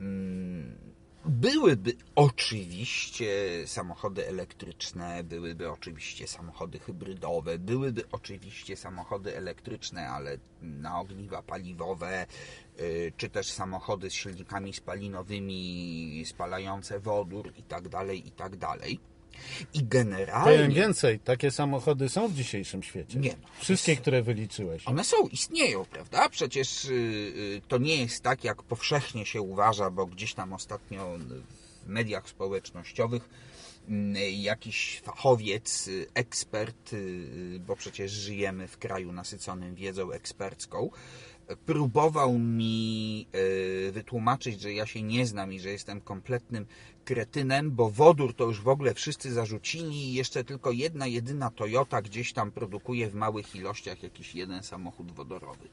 mm, 0.00 0.90
byłyby 1.24 1.92
oczywiście 2.14 3.28
samochody 3.66 4.28
elektryczne, 4.28 5.24
byłyby 5.24 5.70
oczywiście 5.70 6.26
samochody 6.26 6.78
hybrydowe, 6.78 7.58
byłyby 7.58 8.04
oczywiście 8.12 8.76
samochody 8.76 9.36
elektryczne, 9.36 10.08
ale 10.08 10.38
na 10.62 11.00
ogniwa 11.00 11.42
paliwowe, 11.42 12.26
y, 12.80 13.12
czy 13.16 13.28
też 13.28 13.50
samochody 13.52 14.10
z 14.10 14.12
silnikami 14.12 14.72
spalinowymi, 14.72 16.22
spalające 16.26 17.00
wodór 17.00 17.52
i 17.56 17.62
tak 17.62 17.88
dalej, 17.88 18.28
i 18.28 18.30
tak 18.30 18.56
dalej. 18.56 19.00
I 19.74 19.84
generalnie... 19.84 20.56
Powiem 20.56 20.72
więcej, 20.72 21.18
takie 21.18 21.50
samochody 21.50 22.08
są 22.08 22.28
w 22.28 22.34
dzisiejszym 22.34 22.82
świecie. 22.82 23.18
Nie 23.18 23.30
ma. 23.30 23.60
Wszystkie, 23.60 23.96
które 23.96 24.22
wyliczyłeś. 24.22 24.86
One 24.86 25.04
są, 25.04 25.28
istnieją, 25.28 25.84
prawda? 25.84 26.28
Przecież 26.28 26.84
y, 26.84 26.92
y, 26.92 27.60
to 27.68 27.78
nie 27.78 27.96
jest 27.96 28.22
tak, 28.22 28.44
jak 28.44 28.62
powszechnie 28.62 29.26
się 29.26 29.40
uważa, 29.40 29.90
bo 29.90 30.06
gdzieś 30.06 30.34
tam 30.34 30.52
ostatnio 30.52 31.18
w 31.84 31.88
mediach 31.88 32.28
społecznościowych 32.28 33.28
mm, 33.88 34.14
jakiś 34.32 35.00
fachowiec, 35.04 35.88
y, 35.88 36.06
ekspert, 36.14 36.92
y, 36.92 37.60
bo 37.66 37.76
przecież 37.76 38.12
żyjemy 38.12 38.68
w 38.68 38.78
kraju 38.78 39.12
nasyconym 39.12 39.74
wiedzą 39.74 40.12
ekspercką, 40.12 40.90
próbował 41.56 42.38
mi 42.38 43.26
y, 43.88 43.92
wytłumaczyć, 43.92 44.60
że 44.60 44.72
ja 44.72 44.86
się 44.86 45.02
nie 45.02 45.26
znam 45.26 45.52
i 45.52 45.60
że 45.60 45.68
jestem 45.68 46.00
kompletnym 46.00 46.66
kretynem, 47.04 47.70
bo 47.70 47.90
wodór 47.90 48.34
to 48.34 48.44
już 48.44 48.60
w 48.60 48.68
ogóle 48.68 48.94
wszyscy 48.94 49.32
zarzucili 49.32 49.96
i 49.96 50.14
jeszcze 50.14 50.44
tylko 50.44 50.72
jedna, 50.72 51.06
jedyna 51.06 51.50
Toyota 51.50 52.02
gdzieś 52.02 52.32
tam 52.32 52.50
produkuje 52.50 53.10
w 53.10 53.14
małych 53.14 53.56
ilościach 53.56 54.02
jakiś 54.02 54.34
jeden 54.34 54.62
samochód 54.62 55.12
wodorowy. 55.12 55.68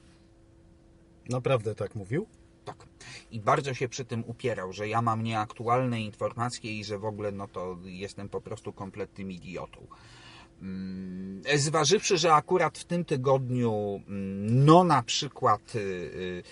Naprawdę 1.30 1.76
tak 1.76 1.96
mówił? 1.96 2.28
Tak. 2.66 2.88
I 3.32 3.40
bardzo 3.40 3.74
się 3.74 3.90
przy 3.90 4.06
tym 4.06 4.24
upierał, 4.28 4.74
że 4.74 4.88
ja 4.88 5.02
mam 5.02 5.24
nieaktualne 5.24 6.02
informacje 6.02 6.80
i 6.80 6.84
że 6.84 7.00
w 7.00 7.06
ogóle 7.06 7.32
no 7.32 7.48
to 7.48 7.78
jestem 7.84 8.30
po 8.30 8.42
prostu 8.42 8.74
kompletnym 8.74 9.32
idiotą. 9.32 9.88
Mm, 10.62 11.42
Zważywszy, 11.56 12.18
że 12.18 12.34
akurat 12.34 12.78
w 12.78 12.86
tym 12.86 13.06
tygodniu, 13.06 14.02
mm, 14.08 14.66
no 14.66 14.84
na 14.84 15.04
przykład 15.04 15.76
y, 15.76 15.80
y, 15.80 16.44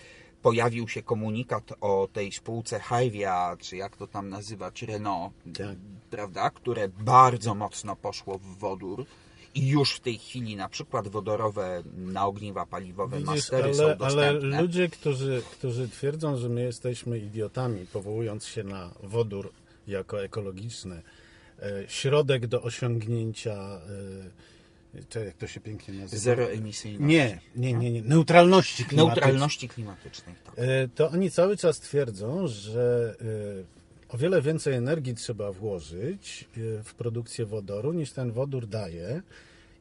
pojawił 0.42 0.88
się 0.88 1.04
komunikat 1.04 1.74
o 1.82 2.08
tej 2.14 2.32
spółce 2.32 2.80
Hyvia, 2.80 3.58
czy 3.60 3.78
jak 3.78 3.98
to 3.98 4.08
tam 4.08 4.30
nazywać, 4.30 4.82
Renault, 4.82 5.34
Tak. 5.58 5.78
prawda, 6.10 6.50
które 6.50 6.90
bardzo 6.90 7.56
mocno 7.56 7.96
poszło 7.96 8.38
w 8.38 8.58
wodór 8.58 9.06
i 9.56 9.68
już 9.68 9.96
w 9.96 10.00
tej 10.00 10.18
chwili 10.18 10.56
na 10.56 10.70
przykład 10.70 11.08
wodorowe 11.08 11.84
na 11.98 12.26
ogniwa 12.26 12.66
paliwowe 12.66 13.18
Widzisz, 13.18 13.36
mastery 13.36 13.74
są 13.74 13.84
ale, 13.84 13.92
ale 13.92 13.98
dostępne. 13.98 14.62
ludzie, 14.62 14.90
którzy, 14.90 15.42
którzy 15.52 15.90
twierdzą, 15.90 16.38
że 16.38 16.50
my 16.50 16.62
jesteśmy 16.64 17.20
idiotami, 17.20 17.86
powołując 17.94 18.46
się 18.46 18.64
na 18.64 18.90
wodór 19.04 19.52
jako 19.88 20.24
ekologiczny, 20.24 21.02
środek 21.88 22.48
do 22.48 22.62
osiągnięcia, 22.62 23.82
e, 24.96 25.04
to 25.10 25.20
jak 25.20 25.38
to 25.38 25.48
się 25.48 25.60
pięknie 25.60 25.94
nazywa? 25.94 26.22
Zeroemisyjności. 26.22 27.06
Nie, 27.06 27.40
nie, 27.56 27.74
nie, 27.74 27.92
nie, 27.92 28.02
neutralności 28.02 28.86
klimatycznej. 28.86 29.22
Neutralności 29.24 29.70
klimatycznej, 29.70 30.36
tak. 30.46 30.54
E, 30.58 30.88
to 30.88 31.10
oni 31.10 31.32
cały 31.32 31.58
czas 31.58 31.80
twierdzą, 31.80 32.48
że 32.48 33.16
e, 34.12 34.14
o 34.16 34.18
wiele 34.18 34.42
więcej 34.42 34.74
energii 34.74 35.16
trzeba 35.16 35.52
włożyć 35.52 36.46
e, 36.58 36.84
w 36.84 36.94
produkcję 36.94 37.46
wodoru 37.46 37.94
niż 37.94 38.12
ten 38.12 38.32
wodór 38.32 38.68
daje. 38.68 39.22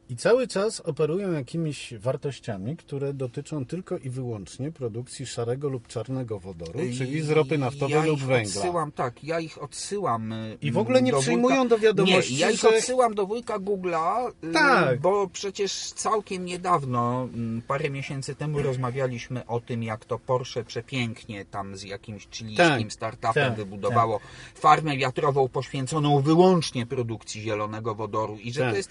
I 0.09 0.15
cały 0.15 0.47
czas 0.47 0.79
operują 0.79 1.31
jakimiś 1.31 1.93
wartościami, 1.99 2.77
które 2.77 3.13
dotyczą 3.13 3.65
tylko 3.65 3.97
i 3.97 4.09
wyłącznie 4.09 4.71
produkcji 4.71 5.25
szarego 5.25 5.69
lub 5.69 5.87
czarnego 5.87 6.39
wodoru, 6.39 6.79
czyli 6.97 7.21
z 7.21 7.29
ropy 7.29 7.57
naftowej 7.57 7.95
ja 7.95 8.05
lub 8.05 8.19
ich 8.19 8.25
węgla. 8.25 8.61
Odsyłam, 8.61 8.91
tak, 8.91 9.23
ja 9.23 9.39
ich 9.39 9.63
odsyłam. 9.63 10.31
y, 10.31 10.57
I 10.61 10.71
w 10.71 10.77
ogóle 10.77 11.01
nie 11.01 11.11
do 11.11 11.19
przyjmują 11.19 11.55
wujka, 11.55 11.69
do 11.69 11.77
wiadomości, 11.77 12.33
Nie, 12.33 12.39
ja 12.39 12.51
ich 12.51 12.59
że- 12.59 12.69
odsyłam 12.69 13.15
do 13.15 13.25
wujka 13.25 13.59
Google'a, 13.59 14.31
y, 14.43 14.53
Tak. 14.53 14.99
bo 15.01 15.27
przecież 15.27 15.73
całkiem 15.91 16.45
niedawno, 16.45 17.27
mm, 17.33 17.61
parę 17.67 17.89
miesięcy 17.89 18.35
temu 18.35 18.61
rozmawialiśmy 18.61 19.45
o 19.45 19.59
tym, 19.59 19.83
jak 19.83 20.05
to 20.05 20.19
Porsche 20.19 20.63
przepięknie 20.63 21.45
tam 21.45 21.77
z 21.77 21.83
jakimś 21.83 22.27
chilijskim 22.31 22.83
Tak, 22.83 22.93
startupem 22.93 23.33
tak, 23.33 23.55
wybudowało 23.55 24.19
farmę 24.55 24.97
wiatrową 24.97 25.47
poświęconą 25.49 26.21
wyłącznie 26.21 26.85
produkcji 26.85 27.41
zielonego 27.41 27.95
wodoru 27.95 28.37
i 28.37 28.53
że 28.53 28.59
Tak. 28.61 28.71
to 28.71 28.77
jest 28.77 28.89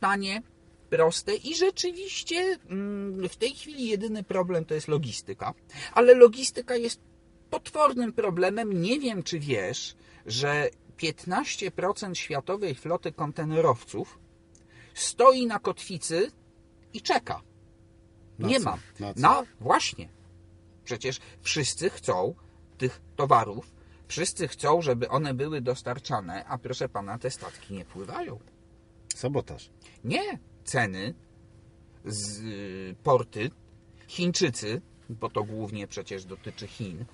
tanie, 0.00 0.42
proste 0.90 1.34
i 1.34 1.54
rzeczywiście 1.54 2.58
mm, 2.68 3.28
w 3.28 3.36
tej 3.36 3.54
chwili 3.54 3.88
jedyny 3.88 4.22
problem 4.22 4.64
to 4.64 4.74
jest 4.74 4.88
logistyka. 4.88 5.54
Ale 5.92 6.14
logistyka 6.14 6.76
jest 6.76 7.00
potwornym 7.50 8.12
problemem. 8.12 8.82
Nie 8.82 9.00
wiem, 9.00 9.22
czy 9.22 9.38
wiesz, 9.38 9.96
że 10.26 10.68
15% 10.98 12.14
światowej 12.14 12.74
floty 12.74 13.12
kontenerowców 13.12 14.18
stoi 14.94 15.46
na 15.46 15.58
kotwicy 15.58 16.30
i 16.92 17.02
czeka. 17.02 17.42
Na 18.38 18.48
nie 18.48 18.60
co? 18.60 18.64
ma. 18.64 18.78
Na? 19.00 19.12
Na 19.16 19.42
właśnie. 19.60 20.08
Przecież 20.84 21.18
wszyscy 21.42 21.90
chcą 21.90 22.34
tych 22.78 23.00
towarów 23.16 23.80
Wszyscy 24.10 24.48
chcą, 24.48 24.82
żeby 24.82 25.08
one 25.08 25.34
były 25.34 25.60
dostarczane, 25.60 26.44
a 26.44 26.58
proszę 26.58 26.88
pana, 26.88 27.18
te 27.18 27.30
statki 27.30 27.74
nie 27.74 27.84
pływają. 27.84 28.38
Sabotaż. 29.14 29.70
Nie, 30.04 30.38
ceny 30.64 31.14
z 32.04 32.40
y, 32.40 32.94
porty, 33.02 33.50
Chińczycy, 34.08 34.80
bo 35.10 35.30
to 35.30 35.44
głównie 35.44 35.86
przecież 35.86 36.24
dotyczy 36.24 36.66
Chin, 36.66 37.04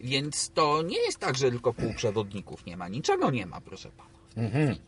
więc 0.00 0.50
to 0.50 0.82
nie 0.82 0.98
jest 0.98 1.18
tak, 1.18 1.36
że 1.36 1.50
tylko 1.50 1.72
półprzewodników 1.72 2.66
nie 2.66 2.76
ma. 2.76 2.88
Niczego 2.88 3.30
nie 3.30 3.46
ma, 3.46 3.60
proszę 3.60 3.90
pana. 3.90 4.48
chwili. 4.48 4.80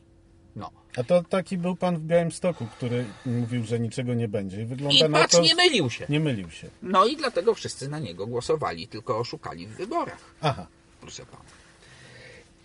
No. 0.56 0.70
A 0.96 1.04
to 1.04 1.22
taki 1.22 1.58
był 1.58 1.76
pan 1.76 1.96
w 1.96 2.00
Białymstoku, 2.00 2.66
który 2.66 3.04
mówił, 3.26 3.64
że 3.64 3.80
niczego 3.80 4.14
nie 4.14 4.28
będzie. 4.28 4.62
I 4.62 4.64
wygląda 4.64 5.06
I 5.06 5.10
na 5.10 5.18
patrz, 5.18 5.34
to... 5.34 5.42
nie 5.42 5.54
mylił 5.54 5.90
się. 5.90 6.06
Nie 6.08 6.20
mylił 6.20 6.50
się. 6.50 6.70
No 6.82 7.06
i 7.06 7.16
dlatego 7.16 7.54
wszyscy 7.54 7.88
na 7.88 7.98
niego 7.98 8.26
głosowali, 8.26 8.88
tylko 8.88 9.18
oszukali 9.18 9.66
w 9.66 9.70
wyborach. 9.76 10.34
Aha. 10.40 10.66
proszę 11.00 11.26
pana. 11.26 11.44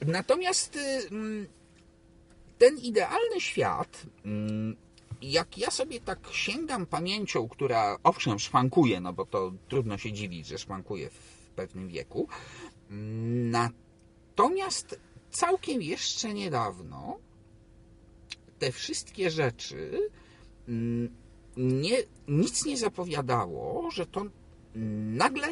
Natomiast 0.01 0.75
y, 0.75 1.07
mm, 1.11 1.47
ten 2.61 2.77
idealny 2.77 3.41
świat, 3.41 4.05
mm, 4.25 4.75
jak 5.21 5.57
ja 5.57 5.71
sobie 5.71 5.99
tak 5.99 6.19
sięgam 6.31 6.85
pamięcią, 6.85 7.49
która 7.49 7.97
owszem 8.03 8.39
szwankuje, 8.39 8.99
no 8.99 9.13
bo 9.13 9.25
to 9.25 9.51
trudno 9.67 9.97
się 9.97 10.11
dziwić, 10.11 10.47
że 10.47 10.57
szwankuje 10.57 11.09
w 11.09 11.49
pewnym 11.55 11.87
wieku, 11.87 12.27
mm, 12.89 13.51
natomiast 13.51 14.99
całkiem 15.31 15.81
jeszcze 15.81 16.33
niedawno 16.33 17.17
te 18.59 18.71
wszystkie 18.71 19.29
rzeczy 19.29 20.09
mm, 20.67 21.15
nie, 21.57 21.97
nic 22.27 22.65
nie 22.65 22.77
zapowiadało, 22.77 23.91
że 23.91 24.05
to 24.05 24.25
nagle 25.23 25.47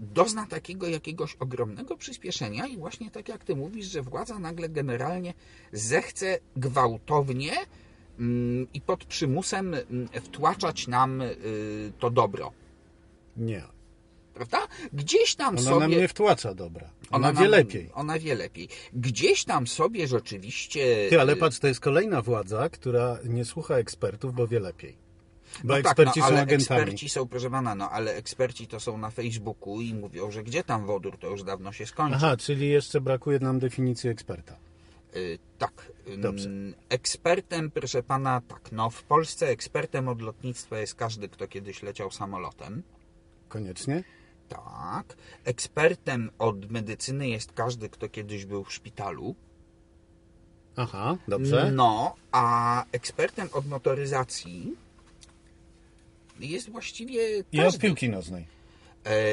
dozna 0.00 0.46
takiego 0.46 0.88
jakiegoś 0.88 1.34
ogromnego 1.34 1.96
przyspieszenia 1.96 2.66
i 2.66 2.76
właśnie 2.76 3.10
tak 3.10 3.28
jak 3.28 3.44
ty 3.44 3.56
mówisz, 3.56 3.86
że 3.86 4.02
władza 4.02 4.38
nagle 4.38 4.68
generalnie 4.68 5.34
zechce 5.72 6.38
gwałtownie 6.56 7.52
mm, 8.18 8.66
i 8.74 8.80
pod 8.80 9.04
przymusem 9.04 9.74
mm, 9.74 10.08
wtłaczać 10.22 10.88
nam 10.88 11.20
y, 11.20 11.92
to 11.98 12.10
dobro. 12.10 12.52
Nie. 13.36 13.62
Prawda? 14.34 14.58
Gdzieś 14.92 15.34
tam 15.34 15.48
Ona 15.48 15.62
sobie... 15.62 15.80
nam 15.80 15.90
nie 15.90 16.08
wtłacza 16.08 16.54
dobra. 16.54 16.90
Ona, 17.10 17.32
wie 17.32 17.40
nam- 17.40 17.50
lepiej. 17.50 17.90
Ona 17.94 18.18
wie 18.18 18.34
lepiej. 18.34 18.68
Gdzieś 18.92 19.44
tam 19.44 19.66
sobie 19.66 20.06
rzeczywiście... 20.06 21.06
Ty, 21.10 21.20
ale 21.20 21.32
y, 21.32 21.36
patrz, 21.36 21.58
to 21.58 21.66
jest 21.66 21.80
kolejna 21.80 22.22
władza, 22.22 22.68
która 22.68 23.18
nie 23.24 23.44
słucha 23.44 23.74
ekspertów, 23.74 24.34
bo 24.34 24.46
wie 24.46 24.60
lepiej. 24.60 25.09
Bo 25.64 25.68
No 25.72 25.78
eksperci 25.78 26.04
tak, 26.04 26.16
no, 26.16 26.22
są 26.22 26.28
ale 26.28 26.40
agentami. 26.40 26.80
Eksperci 26.80 27.08
są, 27.08 27.28
proszę 27.28 27.50
pana, 27.50 27.74
no 27.74 27.90
ale 27.90 28.14
eksperci 28.14 28.66
to 28.66 28.80
są 28.80 28.98
na 28.98 29.10
Facebooku 29.10 29.80
i 29.80 29.94
mówią, 29.94 30.30
że 30.30 30.42
gdzie 30.42 30.64
tam 30.64 30.86
wodór, 30.86 31.18
to 31.18 31.26
już 31.26 31.42
dawno 31.42 31.72
się 31.72 31.86
skończy. 31.86 32.16
Aha, 32.16 32.36
czyli 32.36 32.68
jeszcze 32.68 33.00
brakuje 33.00 33.38
nam 33.38 33.58
definicji 33.58 34.10
eksperta. 34.10 34.56
Y, 35.16 35.38
tak. 35.58 35.92
Ym, 36.08 36.20
Dobrze. 36.20 36.50
Ekspertem, 36.88 37.70
proszę 37.70 38.02
pana, 38.02 38.40
tak, 38.48 38.72
no 38.72 38.90
w 38.90 39.02
Polsce 39.02 39.48
ekspertem 39.48 40.08
od 40.08 40.20
lotnictwa 40.20 40.78
jest 40.78 40.94
każdy, 40.94 41.28
kto 41.28 41.48
kiedyś 41.48 41.82
leciał 41.82 42.10
samolotem. 42.10 42.82
Koniecznie? 43.48 44.04
Tak. 44.48 45.16
Ekspertem 45.44 46.30
od 46.38 46.70
medycyny 46.70 47.28
jest 47.28 47.52
każdy, 47.52 47.88
kto 47.88 48.08
kiedyś 48.08 48.44
był 48.44 48.64
w 48.64 48.72
szpitalu. 48.72 49.34
Aha, 50.76 51.16
dobrze. 51.28 51.72
No, 51.74 52.14
a 52.32 52.84
ekspertem 52.92 53.48
od 53.52 53.66
motoryzacji 53.66 54.76
jest 56.48 56.70
właściwie 56.70 57.38
I 57.52 57.58
od 57.58 57.64
każdy. 57.64 57.78
piłki 57.78 58.08
nożnej. 58.08 58.46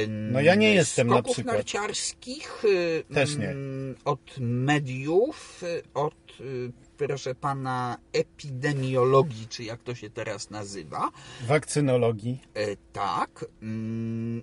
No 0.08 0.42
ja 0.42 0.56
nie 0.56 0.74
jestem 0.74 1.08
na 1.08 1.14
skoków 1.16 1.34
przykład. 1.34 1.56
narciarskich, 1.56 2.66
y, 2.66 3.04
Też 3.14 3.36
nie. 3.36 3.50
mm, 3.50 3.96
od 4.06 4.20
mediów, 4.40 5.64
y, 5.64 5.82
od, 5.94 6.14
y, 6.42 6.72
proszę 6.98 7.36
pana, 7.36 7.98
epidemiologii, 8.14 9.48
czy 9.48 9.64
jak 9.64 9.84
to 9.84 9.96
się 9.96 10.10
teraz 10.10 10.50
nazywa. 10.50 11.12
Wakcynologii. 11.48 12.42
E, 12.54 12.76
Tak. 12.94 13.46
mm, 13.62 14.42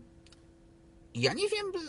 Ja 1.15 1.33
nie 1.35 1.49
wiem, 1.49 1.83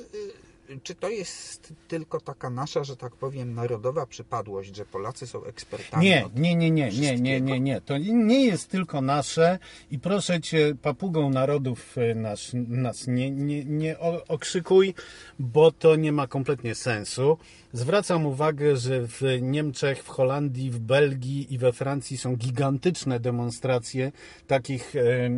czy 0.84 0.96
to 0.96 1.10
jest 1.10 1.74
tylko 1.88 2.22
taka 2.22 2.50
nasza, 2.50 2.84
że 2.84 2.98
tak 2.98 3.16
powiem, 3.16 3.54
narodowa 3.54 4.06
przypadłość, 4.06 4.76
że 4.76 4.86
Polacy 4.86 5.28
są 5.28 5.44
ekspertami. 5.44 6.06
Nie, 6.06 6.26
nie, 6.36 6.56
nie, 6.56 6.72
nie, 6.72 6.92
nie, 6.92 7.20
nie, 7.20 7.42
nie, 7.42 7.60
nie. 7.60 7.82
To 7.82 7.98
nie 7.98 8.46
jest 8.46 8.70
tylko 8.70 9.02
nasze 9.02 9.60
i 9.92 10.00
proszę 10.00 10.42
cię, 10.42 10.76
papugą 10.82 11.30
narodów 11.30 11.98
y, 11.98 12.16
nasz, 12.16 12.52
nas 12.54 13.08
nie, 13.08 13.32
nie, 13.32 13.66
nie 13.66 14.00
okrzykuj, 14.28 14.94
bo 15.40 15.72
to 15.72 15.96
nie 15.96 16.12
ma 16.12 16.28
kompletnie 16.28 16.76
sensu. 16.76 17.38
Zwracam 17.74 18.26
uwagę, 18.26 18.78
że 18.78 19.08
w 19.08 19.22
Niemczech, 19.42 20.04
w 20.04 20.08
Holandii, 20.08 20.72
w 20.72 20.80
Belgii 20.80 21.54
i 21.54 21.58
we 21.58 21.74
Francji 21.74 22.18
są 22.18 22.36
gigantyczne 22.36 23.20
demonstracje 23.20 24.12
takich 24.48 24.94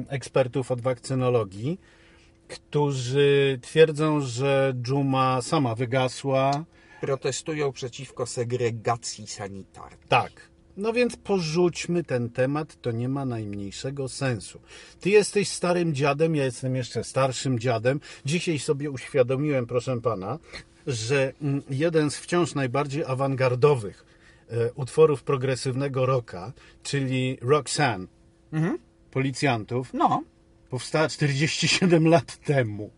ekspertów 0.10 0.72
od 0.72 0.82
wakcynologii, 0.82 1.80
którzy 2.48 3.60
twierdzą, 3.62 4.22
że 4.22 4.74
dżuma 4.82 5.42
sama 5.42 5.76
wygasła, 5.76 6.66
Protestują 7.02 7.72
przeciwko 7.72 8.26
segregacji 8.26 9.28
sanitarnej. 9.28 10.08
Tak. 10.10 10.32
No 10.78 10.94
więc 10.94 11.16
porzućmy 11.16 12.04
ten 12.04 12.30
temat, 12.30 12.82
to 12.82 12.92
nie 12.92 13.10
ma 13.10 13.26
najmniejszego 13.26 14.10
sensu. 14.10 14.60
Ty 15.00 15.10
jesteś 15.10 15.50
starym 15.50 15.96
dziadem, 15.96 16.36
ja 16.36 16.46
jestem 16.46 16.76
jeszcze 16.76 17.04
starszym 17.04 17.60
dziadem. 17.60 18.00
Dzisiaj 18.26 18.60
sobie 18.60 18.92
uświadomiłem, 18.92 19.68
proszę 19.68 20.02
pana, 20.02 20.40
że 20.88 21.34
mm, 21.42 21.62
jeden 21.70 22.12
z 22.12 22.18
wciąż 22.18 22.56
najbardziej 22.56 23.04
awangardowych 23.04 24.06
e, 24.50 24.74
utworów 24.74 25.24
progresywnego 25.24 26.06
rocka, 26.06 26.54
czyli 26.84 27.38
Roxanne, 27.42 28.08
policjantów, 29.12 29.94
No, 29.94 30.24
powstała 30.70 31.10
47 31.10 32.08
lat 32.08 32.38
temu. 32.38 32.90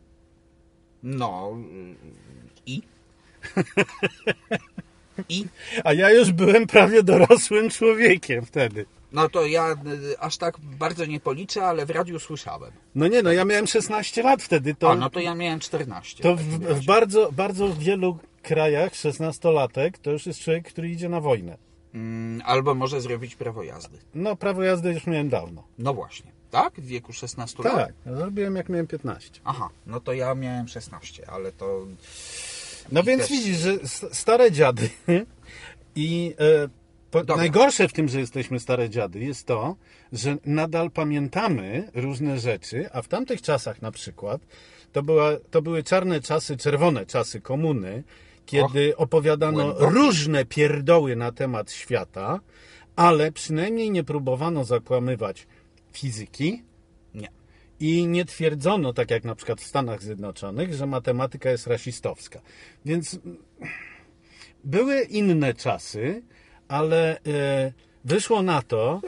no 1.04 1.58
i? 2.66 2.82
I? 5.30 5.46
A 5.84 5.94
ja 5.94 6.12
już 6.12 6.32
byłem 6.32 6.68
prawie 6.68 7.04
dorosłym 7.04 7.70
człowiekiem 7.70 8.46
wtedy. 8.46 8.86
No 9.12 9.30
to 9.30 9.46
ja 9.46 9.72
y, 10.12 10.20
aż 10.20 10.38
tak 10.38 10.58
bardzo 10.60 11.06
nie 11.06 11.20
policzę, 11.20 11.66
ale 11.66 11.86
w 11.86 11.90
radiu 11.90 12.20
słyszałem. 12.20 12.72
No 12.96 13.08
nie, 13.08 13.22
no 13.22 13.32
ja 13.32 13.46
miałem 13.46 13.68
16 13.68 14.24
lat 14.24 14.44
wtedy. 14.44 14.76
To... 14.76 14.92
A, 14.92 14.96
no 14.96 15.10
to 15.10 15.20
ja 15.20 15.36
miałem 15.36 15.60
14. 15.60 16.24
To 16.24 16.36
w 16.36 16.44
w, 16.44 16.86
bardzo, 16.86 17.32
bardzo 17.32 17.74
wielu 17.74 18.18
krajach 18.42 18.94
16-latek 18.94 19.92
to 20.02 20.12
już 20.12 20.26
jest 20.26 20.40
człowiek, 20.40 20.68
który 20.68 20.90
idzie 20.90 21.10
na 21.10 21.22
wojnę. 21.22 21.58
Mm, 21.94 22.42
Albo 22.46 22.76
może 22.76 23.02
zrobić 23.02 23.36
prawo 23.36 23.64
jazdy. 23.64 23.98
No, 24.16 24.36
prawo 24.36 24.64
jazdy 24.64 24.94
już 24.94 25.08
miałem 25.08 25.30
dawno. 25.30 25.64
No 25.78 25.94
właśnie. 25.94 26.32
Tak? 26.52 26.74
W 26.74 26.86
wieku 26.86 27.14
16 27.14 27.64
lat? 27.64 27.76
Tak, 27.76 28.16
zrobiłem 28.18 28.56
jak 28.56 28.70
miałem 28.70 28.88
15. 28.88 29.40
Aha, 29.44 29.70
no 29.86 30.00
to 30.00 30.14
ja 30.14 30.36
miałem 30.36 30.68
16, 30.68 31.30
ale 31.30 31.52
to... 31.52 31.86
No 32.92 33.02
I 33.02 33.04
więc 33.04 33.22
też- 33.22 33.32
widzisz, 33.32 33.58
że 33.58 33.78
stare 34.14 34.52
dziady 34.52 34.90
i 35.96 36.36
e, 37.26 37.36
najgorsze 37.38 37.88
w 37.88 37.94
tym, 37.94 38.08
że 38.08 38.20
jesteśmy 38.20 38.60
stare 38.60 38.90
dziady 38.90 39.20
jest 39.20 39.46
to, 39.46 39.76
że 40.14 40.38
nadal 40.46 40.92
pamiętamy 40.92 41.92
różne 41.96 42.40
rzeczy, 42.40 42.90
a 42.94 43.02
w 43.02 43.08
tamtych 43.08 43.42
czasach 43.42 43.82
na 43.82 43.92
przykład 43.92 44.42
to, 44.92 45.04
była, 45.04 45.32
to 45.52 45.62
były 45.62 45.84
czarne 45.84 46.22
czasy, 46.22 46.58
czerwone 46.58 47.06
czasy 47.06 47.42
komuny, 47.42 48.04
kiedy 48.46 48.98
opowiadano 48.98 49.64
głębokie. 49.64 49.86
różne 49.86 50.46
pierdoły 50.46 51.16
na 51.16 51.32
temat 51.32 51.72
świata, 51.72 52.40
ale 52.96 53.32
przynajmniej 53.32 53.92
nie 53.92 54.04
próbowano 54.04 54.64
zakłamywać 54.64 55.48
fizyki, 55.92 56.64
Nie. 57.14 57.28
i 57.80 58.08
nie 58.08 58.26
twierdzono, 58.26 58.94
tak 58.94 59.12
jak 59.12 59.24
na 59.24 59.36
przykład 59.36 59.62
w 59.62 59.68
Stanach 59.68 60.04
Zjednoczonych, 60.04 60.74
że 60.74 60.88
matematyka 60.88 61.50
jest 61.50 61.68
rasistowska. 61.68 62.42
Więc 62.86 63.14
mm, 63.14 63.38
były 64.64 65.02
inne 65.02 65.54
czasy, 65.54 66.24
ale 66.68 67.18
e, 67.28 67.74
wyszło 68.06 68.42
na 68.42 68.62
to. 68.62 69.02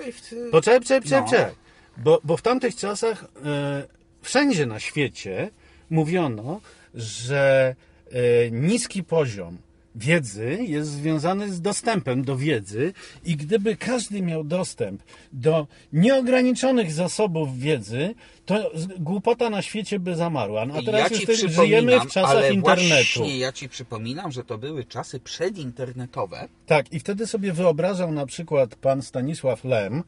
Poczekaj, 0.51 0.79
poczekaj, 0.79 1.01
poczekaj, 1.01 1.55
No. 1.97 2.03
Bo, 2.03 2.21
bo 2.23 2.37
w 2.37 2.41
tamtych 2.41 2.75
czasach 2.75 3.25
e, 3.45 3.87
wszędzie 4.21 4.65
na 4.65 4.79
świecie 4.79 5.51
mówiono, 5.89 6.61
że 6.93 7.75
e, 8.11 8.51
niski 8.51 9.03
poziom 9.03 9.57
wiedzy 9.95 10.57
jest 10.61 10.91
związany 10.91 11.53
z 11.53 11.61
dostępem 11.61 12.23
do 12.23 12.37
wiedzy 12.37 12.93
i 13.25 13.35
gdyby 13.35 13.75
każdy 13.75 14.21
miał 14.21 14.43
dostęp 14.43 15.03
do 15.33 15.67
nieograniczonych 15.93 16.91
zasobów 16.91 17.59
wiedzy, 17.59 18.15
to 18.45 18.71
głupota 18.99 19.49
na 19.49 19.61
świecie 19.61 19.99
by 19.99 20.15
zamarła. 20.15 20.65
No, 20.65 20.73
a 20.73 20.81
teraz 20.81 21.11
ja 21.11 21.17
przypominam, 21.17 21.65
żyjemy 21.65 21.99
w 21.99 22.03
czasach 22.03 22.29
ale 22.29 22.53
internetu. 22.53 23.19
właśnie 23.19 23.37
ja 23.37 23.51
ci 23.51 23.69
przypominam, 23.69 24.31
że 24.31 24.43
to 24.43 24.57
były 24.57 24.85
czasy 24.85 25.19
przedinternetowe. 25.19 26.47
Tak, 26.65 26.93
i 26.93 26.99
wtedy 26.99 27.27
sobie 27.27 27.53
wyobrażał 27.53 28.11
na 28.11 28.25
przykład 28.25 28.75
pan 28.75 29.01
Stanisław 29.01 29.63
Lem, 29.63 30.03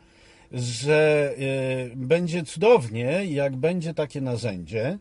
że 0.52 1.34
y, 1.92 1.96
będzie 1.96 2.44
cudownie, 2.44 3.26
jak 3.26 3.56
będzie 3.56 3.94
takie 3.94 4.22
narzędzie, 4.22 4.98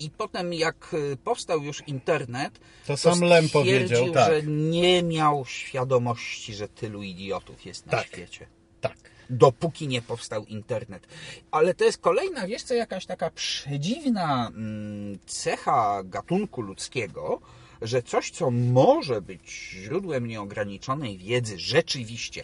I 0.00 0.10
potem 0.10 0.52
jak 0.52 0.94
y, 0.94 1.16
powstał 1.16 1.62
już 1.62 1.82
internet, 1.86 2.60
To 2.86 2.96
sam 2.96 3.20
Lem 3.20 3.48
powiedział, 3.48 4.10
tak. 4.10 4.26
że 4.32 4.42
nie 4.42 5.02
miał 5.02 5.44
świadomości, 5.46 6.54
że 6.54 6.68
tylu 6.68 7.02
idiotów 7.02 7.66
jest 7.66 7.86
na 7.86 7.92
Tak. 7.92 8.06
świecie. 8.06 8.46
Tak. 8.80 8.96
Dopóki 9.30 9.88
nie 9.88 10.02
powstał 10.02 10.44
internet. 10.44 11.06
Ale 11.50 11.74
to 11.74 11.84
jest 11.84 11.98
kolejna, 11.98 12.46
wiesz 12.46 12.62
co, 12.62 12.74
jakaś 12.74 13.06
taka 13.06 13.30
przedziwna 13.30 14.48
mm, 14.56 15.18
cecha 15.26 16.02
gatunku 16.04 16.62
ludzkiego, 16.62 17.40
że 17.82 18.02
coś, 18.02 18.30
co 18.30 18.50
może 18.50 19.22
być 19.22 19.70
źródłem 19.70 20.26
nieograniczonej 20.26 21.18
wiedzy, 21.18 21.58
rzeczywiście 21.58 22.42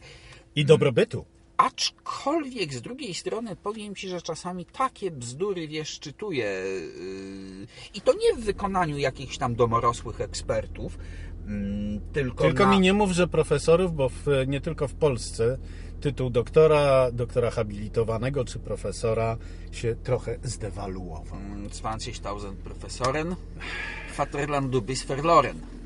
I 0.56 0.64
dobrobytu. 0.64 1.24
Aczkolwiek 1.61 2.75
z 2.75 2.83
drugiej 2.83 3.14
strony 3.14 3.57
powiem 3.57 3.94
Ci, 3.94 4.09
że 4.09 4.23
czasami 4.23 4.64
takie 4.66 5.11
bzdury 5.11 5.68
wiesz, 5.68 6.01
czytuję 6.01 6.44
yy, 6.44 7.66
i 7.94 8.01
to 8.01 8.12
nie 8.12 8.35
w 8.35 8.44
wykonaniu 8.44 8.99
jakichś 8.99 9.38
tam 9.38 9.55
domorosłych 9.55 10.20
ekspertów, 10.20 10.99
mm, 11.46 12.01
tylko, 12.12 12.44
Tylko 12.44 12.64
na... 12.64 12.70
mi 12.70 12.81
nie 12.81 12.92
mów, 12.92 13.11
że 13.11 13.29
profesorów, 13.29 13.94
bo 13.94 14.09
w, 14.09 14.27
nie 14.46 14.61
tylko 14.61 14.88
w 14.88 14.94
Polsce 14.94 15.59
tytuł 16.01 16.31
doktora, 16.31 17.12
doktora 17.12 17.51
habilitowanego 17.51 18.44
czy 18.44 18.59
profesora 18.59 19.37
się 19.73 19.96
trochę 20.03 20.38
zdewaluował. 20.42 21.38
Mm, 21.38 21.68
20.000 21.68 22.57
Professoren, 22.57 23.37
Vaterland 24.16 24.70
du 24.70 24.83
bist 24.83 25.07
verloren. 25.07 25.80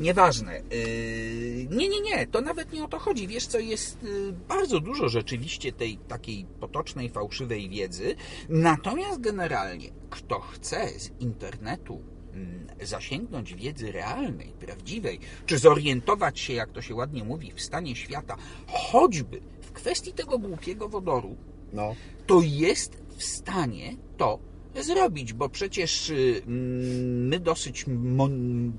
Nieważne. 0.00 0.62
Yy, 0.70 1.66
nie, 1.70 1.88
nie, 1.88 2.00
nie, 2.00 2.26
to 2.26 2.40
nawet 2.40 2.72
nie 2.72 2.84
o 2.84 2.88
to 2.88 2.98
chodzi. 2.98 3.28
Wiesz 3.28 3.46
co, 3.46 3.58
jest 3.58 4.02
yy, 4.02 4.32
bardzo 4.48 4.80
dużo 4.80 5.08
rzeczywiście 5.08 5.72
tej 5.72 5.96
takiej 5.96 6.44
potocznej, 6.60 7.08
fałszywej 7.08 7.68
wiedzy. 7.68 8.14
Natomiast 8.48 9.20
generalnie, 9.20 9.90
kto 10.10 10.40
chce 10.40 10.88
z 10.98 11.10
internetu 11.20 12.00
mm, 12.34 12.66
zasięgnąć 12.82 13.54
wiedzy 13.54 13.92
realnej, 13.92 14.48
prawdziwej, 14.60 15.18
czy 15.46 15.58
zorientować 15.58 16.40
się, 16.40 16.52
jak 16.52 16.72
to 16.72 16.82
się 16.82 16.94
ładnie 16.94 17.24
mówi, 17.24 17.52
w 17.54 17.60
stanie 17.60 17.96
świata, 17.96 18.36
choćby 18.66 19.40
w 19.60 19.72
kwestii 19.72 20.12
tego 20.12 20.38
głupiego 20.38 20.88
wodoru, 20.88 21.36
No. 21.72 21.94
to 22.26 22.40
jest 22.44 23.02
w 23.16 23.24
stanie 23.24 23.96
to 24.16 24.38
zrobić, 24.82 25.32
bo 25.32 25.48
przecież 25.48 26.10
y, 26.10 26.42
mm, 26.46 27.28
my 27.28 27.40
dosyć 27.40 27.86
mon- 27.86 28.72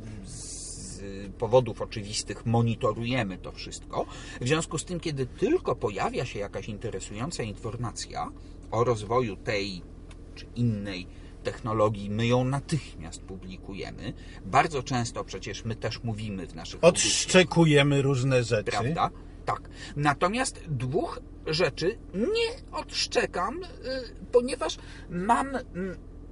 powodów 1.38 1.82
oczywistych 1.82 2.46
monitorujemy 2.46 3.38
to 3.38 3.52
wszystko. 3.52 4.06
W 4.42 4.48
związku 4.48 4.78
z 4.78 4.86
tym, 4.86 5.00
kiedy 5.00 5.26
tylko 5.26 5.76
pojawia 5.76 6.26
się 6.26 6.40
jakaś 6.40 6.70
interesująca 6.70 7.44
informacja 7.44 8.32
o 8.72 8.84
rozwoju 8.84 9.36
tej 9.36 9.82
czy 10.36 10.46
innej 10.56 11.08
technologii, 11.44 12.10
my 12.10 12.28
ją 12.28 12.44
natychmiast 12.44 13.22
publikujemy. 13.22 14.14
Bardzo 14.46 14.84
często 14.84 15.24
przecież 15.24 15.66
my 15.66 15.76
też 15.76 16.04
mówimy 16.04 16.48
w 16.48 16.56
naszych 16.56 16.84
Odszczekujemy 16.84 18.02
różne 18.02 18.44
rzeczy. 18.44 18.72
prawda? 18.72 19.10
Tak. 19.46 19.70
Natomiast 19.96 20.64
dwóch 20.68 21.20
rzeczy 21.48 21.98
nie 22.14 22.78
odszczekam, 22.80 23.64
y, 23.64 23.68
ponieważ 24.32 24.78
mam 25.10 25.48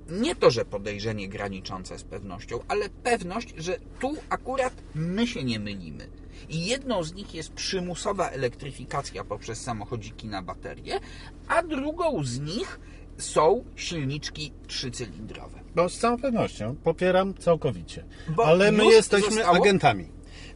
nie 0.10 0.36
to, 0.36 0.52
że 0.52 0.66
podejrzenie 0.66 1.28
graniczące 1.30 2.00
z 2.00 2.04
pewnością, 2.04 2.60
ale 2.68 2.90
pewność, 2.90 3.54
że 3.58 3.78
tu 4.00 4.16
akurat 4.30 4.74
my 4.96 5.28
się 5.28 5.44
nie 5.44 5.60
mylimy. 5.60 6.08
I 6.50 6.66
jedną 6.66 7.04
z 7.04 7.14
nich 7.14 7.36
jest 7.36 7.54
przymusowa 7.54 8.30
elektryfikacja 8.30 9.24
poprzez 9.24 9.62
samochodziki 9.62 10.28
na 10.28 10.42
baterie, 10.42 11.00
a 11.48 11.64
drugą 11.64 12.24
z 12.24 12.40
nich 12.40 12.80
są 13.18 13.64
silniczki 13.76 14.52
trzycylindrowe. 14.68 15.60
No 15.76 15.90
z 15.90 15.98
całą 16.00 16.18
pewnością. 16.18 16.76
Popieram 16.84 17.34
całkowicie. 17.34 18.06
Bo 18.36 18.46
Ale 18.46 18.72
my 18.72 18.86
jesteśmy 18.86 19.32
zostało- 19.36 19.56
agentami. 19.58 20.08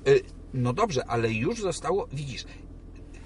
Y, 0.08 0.22
No 0.54 0.74
dobrze, 0.74 1.06
ale 1.08 1.32
już 1.32 1.62
zostało, 1.62 2.08
widzisz, 2.14 2.46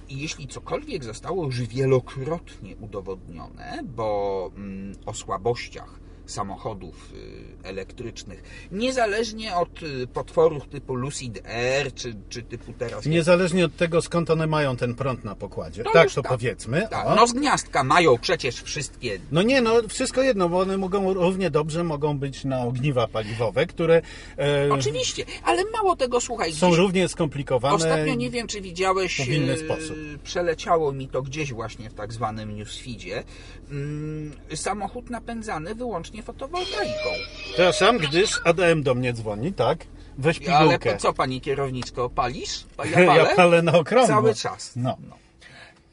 jeśli 0.10 0.48
cokolwiek 0.48 1.04
zostało 1.04 1.46
już 1.46 1.62
wielokrotnie 1.62 2.76
udowodnione, 2.76 3.80
bo 3.84 4.52
mm, 4.56 4.96
o 5.06 5.14
słabościach 5.14 6.00
samochodów 6.32 7.14
y, 7.14 7.68
elektrycznych, 7.68 8.68
niezależnie 8.72 9.56
od 9.56 9.84
y, 9.84 10.08
potworów 10.08 10.68
typu 10.68 10.96
Lucid 10.96 11.48
Air, 11.48 11.94
czy, 11.94 12.16
czy 12.30 12.44
typu 12.44 12.74
teraz... 12.74 13.06
Niezależnie 13.06 13.66
od 13.66 13.76
tego, 13.76 14.02
skąd 14.02 14.30
one 14.30 14.48
mają 14.48 14.78
ten 14.78 14.96
prąd 14.96 15.24
na 15.24 15.36
pokładzie. 15.36 15.84
To 15.84 15.92
tak, 15.92 16.12
to 16.12 16.22
tak. 16.22 16.32
powiedzmy. 16.32 16.88
Tak, 16.90 17.08
no 17.16 17.28
z 17.28 17.34
gniazdka 17.34 17.84
mają 17.84 18.18
przecież 18.18 18.62
wszystkie 18.62 19.20
No 19.32 19.42
nie, 19.42 19.62
no 19.62 19.82
wszystko 19.88 20.22
jedno, 20.22 20.50
bo 20.50 20.60
one 20.60 20.78
mogą 20.78 21.14
równie 21.14 21.50
dobrze 21.50 21.84
mogą 21.84 22.18
być 22.18 22.46
na 22.46 22.62
ogniwa 22.62 23.08
paliwowe, 23.08 23.66
które 23.66 24.02
e, 24.38 24.74
Oczywiście, 24.74 25.26
ale 25.44 25.64
mało 25.74 25.96
tego, 25.96 26.22
słuchaj, 26.22 26.54
są 26.54 26.76
równie 26.76 27.08
skomplikowane. 27.08 27.76
Ostatnio 27.76 28.16
nie 28.16 28.30
wiem, 28.30 28.48
czy 28.48 28.62
widziałeś, 28.62 29.22
w 29.22 29.30
inny 29.30 29.54
e, 29.54 29.58
sposób. 29.58 29.98
przeleciało 30.24 30.92
mi 30.92 31.08
to 31.08 31.22
gdzieś 31.22 31.54
właśnie 31.54 31.90
w 31.90 31.94
tak 31.94 32.14
zwanym 32.14 32.56
newsfeedzie, 32.56 33.24
mm, 33.72 34.32
samochód 34.56 35.10
napędzany 35.10 35.76
wyłącznie 35.76 36.15
fotowoltaiką. 36.24 37.10
Przepraszam, 37.48 37.98
gdyż 37.98 38.30
ADM 38.44 38.84
do 38.84 38.96
mnie 38.96 39.14
dzwoni, 39.14 39.54
tak? 39.54 39.86
Weź 40.18 40.38
Ale 40.48 40.60
pigułkę. 40.64 40.94
to 40.94 41.00
co, 41.02 41.14
pani 41.14 41.42
kierowniczko, 41.42 42.10
palisz? 42.10 42.64
Pa- 42.78 42.86
Ja 42.86 43.26
palę 43.36 43.62
na 43.62 43.74
okrągło. 43.74 44.08
Cały 44.16 44.36
czas. 44.36 44.72
No. 44.76 44.98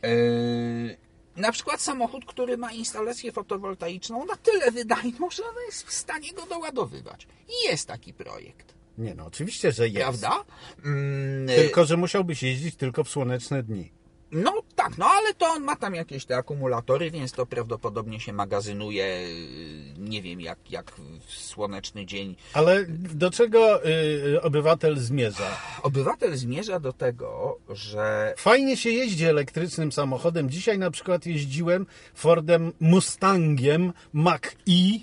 Yy, 0.02 0.96
na 1.36 1.52
przykład 1.52 1.80
samochód, 1.80 2.24
który 2.24 2.56
ma 2.56 2.72
instalację 2.72 3.32
fotowoltaiczną 3.32 4.24
na 4.24 4.36
tyle 4.36 4.70
wydajną, 4.70 5.30
że 5.36 5.42
ona 5.42 5.60
jest 5.66 5.86
w 5.86 5.92
stanie 5.92 6.32
go 6.32 6.46
doładowywać. 6.46 7.26
I 7.48 7.68
jest 7.70 7.88
taki 7.88 8.12
projekt. 8.14 8.74
Nie 8.98 9.14
no, 9.14 9.26
oczywiście, 9.26 9.72
że 9.72 9.88
jest. 9.88 10.00
Prawda? 10.00 10.44
Mm, 10.84 11.46
Tylko, 11.48 11.84
że 11.84 11.96
musiałbyś 11.96 12.42
jeździć 12.42 12.76
tylko 12.76 13.04
w 13.04 13.08
słoneczne 13.08 13.62
dni. 13.62 13.90
No 14.32 14.62
tak, 14.76 14.98
no 14.98 15.06
ale 15.06 15.34
to 15.34 15.46
on 15.46 15.62
ma 15.62 15.76
tam 15.76 15.94
jakieś 15.94 16.24
te 16.24 16.36
akumulatory, 16.36 17.10
więc 17.10 17.32
to 17.32 17.46
prawdopodobnie 17.46 18.20
się 18.20 18.32
magazynuje, 18.32 19.04
yy, 19.04 19.94
nie 19.98 20.22
wiem, 20.22 20.40
jak, 20.40 20.70
jak 20.70 20.92
w 21.26 21.32
słoneczny 21.34 22.06
dzień. 22.06 22.36
Ale 22.52 22.84
do 23.14 23.30
czego 23.30 23.86
y, 23.86 24.42
obywatel 24.42 24.98
zmierza? 24.98 25.56
Obywatel 25.82 26.36
zmierza 26.36 26.80
do 26.80 26.92
tego, 26.92 27.58
że 27.68 28.34
Fajnie 28.36 28.76
się 28.76 28.90
jeździ 28.90 29.24
elektrycznym 29.24 29.92
samochodem. 29.92 30.50
Dzisiaj 30.50 30.78
na 30.78 30.90
przykład 30.90 31.26
jeździłem 31.26 31.86
Fordem 32.14 32.72
Mustangiem 32.80 33.92
Mach-E, 34.14 35.00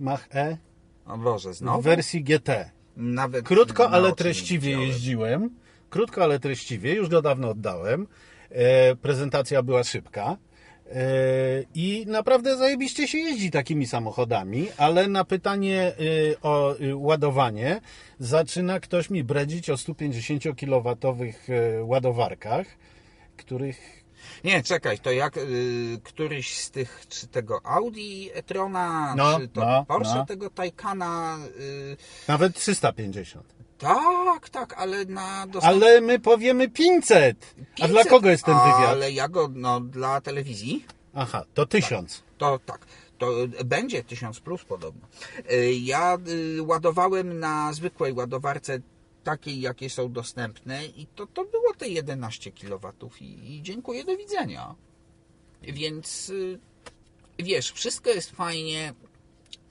Mach-E 0.00 0.56
o 1.06 1.18
Boże, 1.18 1.50
w 1.50 1.54
znowu 1.54 1.82
wersji 1.82 2.24
GT. 2.24 2.70
nawet 2.96 3.46
Krótko, 3.46 3.90
ale 3.90 4.12
treściwie 4.12 4.70
jeździłem. 4.70 5.50
Krótko, 5.90 6.22
ale 6.22 6.38
treściwie. 6.40 6.94
Już 6.94 7.08
go 7.08 7.22
dawno 7.22 7.50
oddałem. 7.50 8.06
E, 8.52 8.96
prezentacja 8.96 9.62
była 9.62 9.84
szybka. 9.84 10.36
E, 10.92 10.96
I 11.74 12.04
naprawdę 12.06 12.56
zajebiście 12.56 13.08
się 13.08 13.18
jeździ 13.18 13.50
takimi 13.50 13.86
samochodami, 13.86 14.68
ale 14.76 15.08
na 15.08 15.24
pytanie 15.24 15.92
y, 16.00 16.36
o 16.42 16.74
ładowanie 16.94 17.80
zaczyna 18.18 18.80
ktoś 18.80 19.10
mi 19.10 19.24
bredzić 19.24 19.70
o 19.70 19.76
150 19.76 20.42
kW 20.60 20.96
ładowarkach, 21.82 22.66
których 23.36 24.02
Nie, 24.44 24.62
czekaj, 24.62 24.98
to 24.98 25.12
jak 25.12 25.36
y, 25.36 26.00
któryś 26.02 26.58
z 26.58 26.70
tych, 26.70 27.04
czy 27.08 27.26
tego 27.26 27.60
Audi 27.64 28.30
e-trona, 28.34 29.14
No, 29.16 29.40
czy 29.40 29.48
to 29.48 29.60
no, 29.60 29.84
Porsche 29.84 30.14
no. 30.14 30.26
tego 30.26 30.50
Taycana, 30.50 31.38
y, 31.60 31.96
nawet 32.28 32.54
350. 32.56 33.61
tak, 33.82 34.48
tak, 34.48 34.74
ale 34.78 35.04
na 35.04 35.46
dostęp... 35.46 35.74
Ale 35.74 36.00
my 36.00 36.18
powiemy 36.18 36.68
500. 36.68 37.54
A 37.56 37.76
500, 37.76 37.90
dla 37.90 38.04
kogo 38.04 38.30
jest 38.30 38.44
ten 38.44 38.54
wywiad? 38.54 38.88
Ale 38.88 39.12
ja 39.12 39.28
go, 39.28 39.50
no, 39.54 39.80
dla 39.80 40.20
telewizji, 40.20 40.84
Aha, 41.14 41.44
to 41.54 41.66
1000. 41.66 42.22
To 42.38 42.58
tak, 42.66 42.86
to 43.18 43.30
będzie 43.64 44.04
1000 44.04 44.40
plus 44.40 44.64
podobno. 44.64 45.08
Y, 45.52 45.72
Ja 45.74 46.18
y, 46.28 46.62
ładowałem 46.62 47.38
na 47.40 47.72
zwykłej 47.72 48.12
ładowarce 48.12 48.80
takiej, 49.24 49.60
jakie 49.60 49.90
są 49.90 50.12
dostępne 50.12 50.86
i 50.86 51.06
to, 51.06 51.26
to 51.26 51.44
było 51.44 51.74
te 51.74 51.88
11 51.88 52.52
kW 52.52 52.92
i, 53.20 53.56
i 53.56 53.62
dziękuję, 53.62 54.04
do 54.04 54.16
widzenia. 54.16 54.74
Więc 55.62 56.28
y, 56.30 56.58
wiesz, 57.38 57.72
wszystko 57.72 58.10
jest 58.10 58.30
fajnie, 58.30 58.94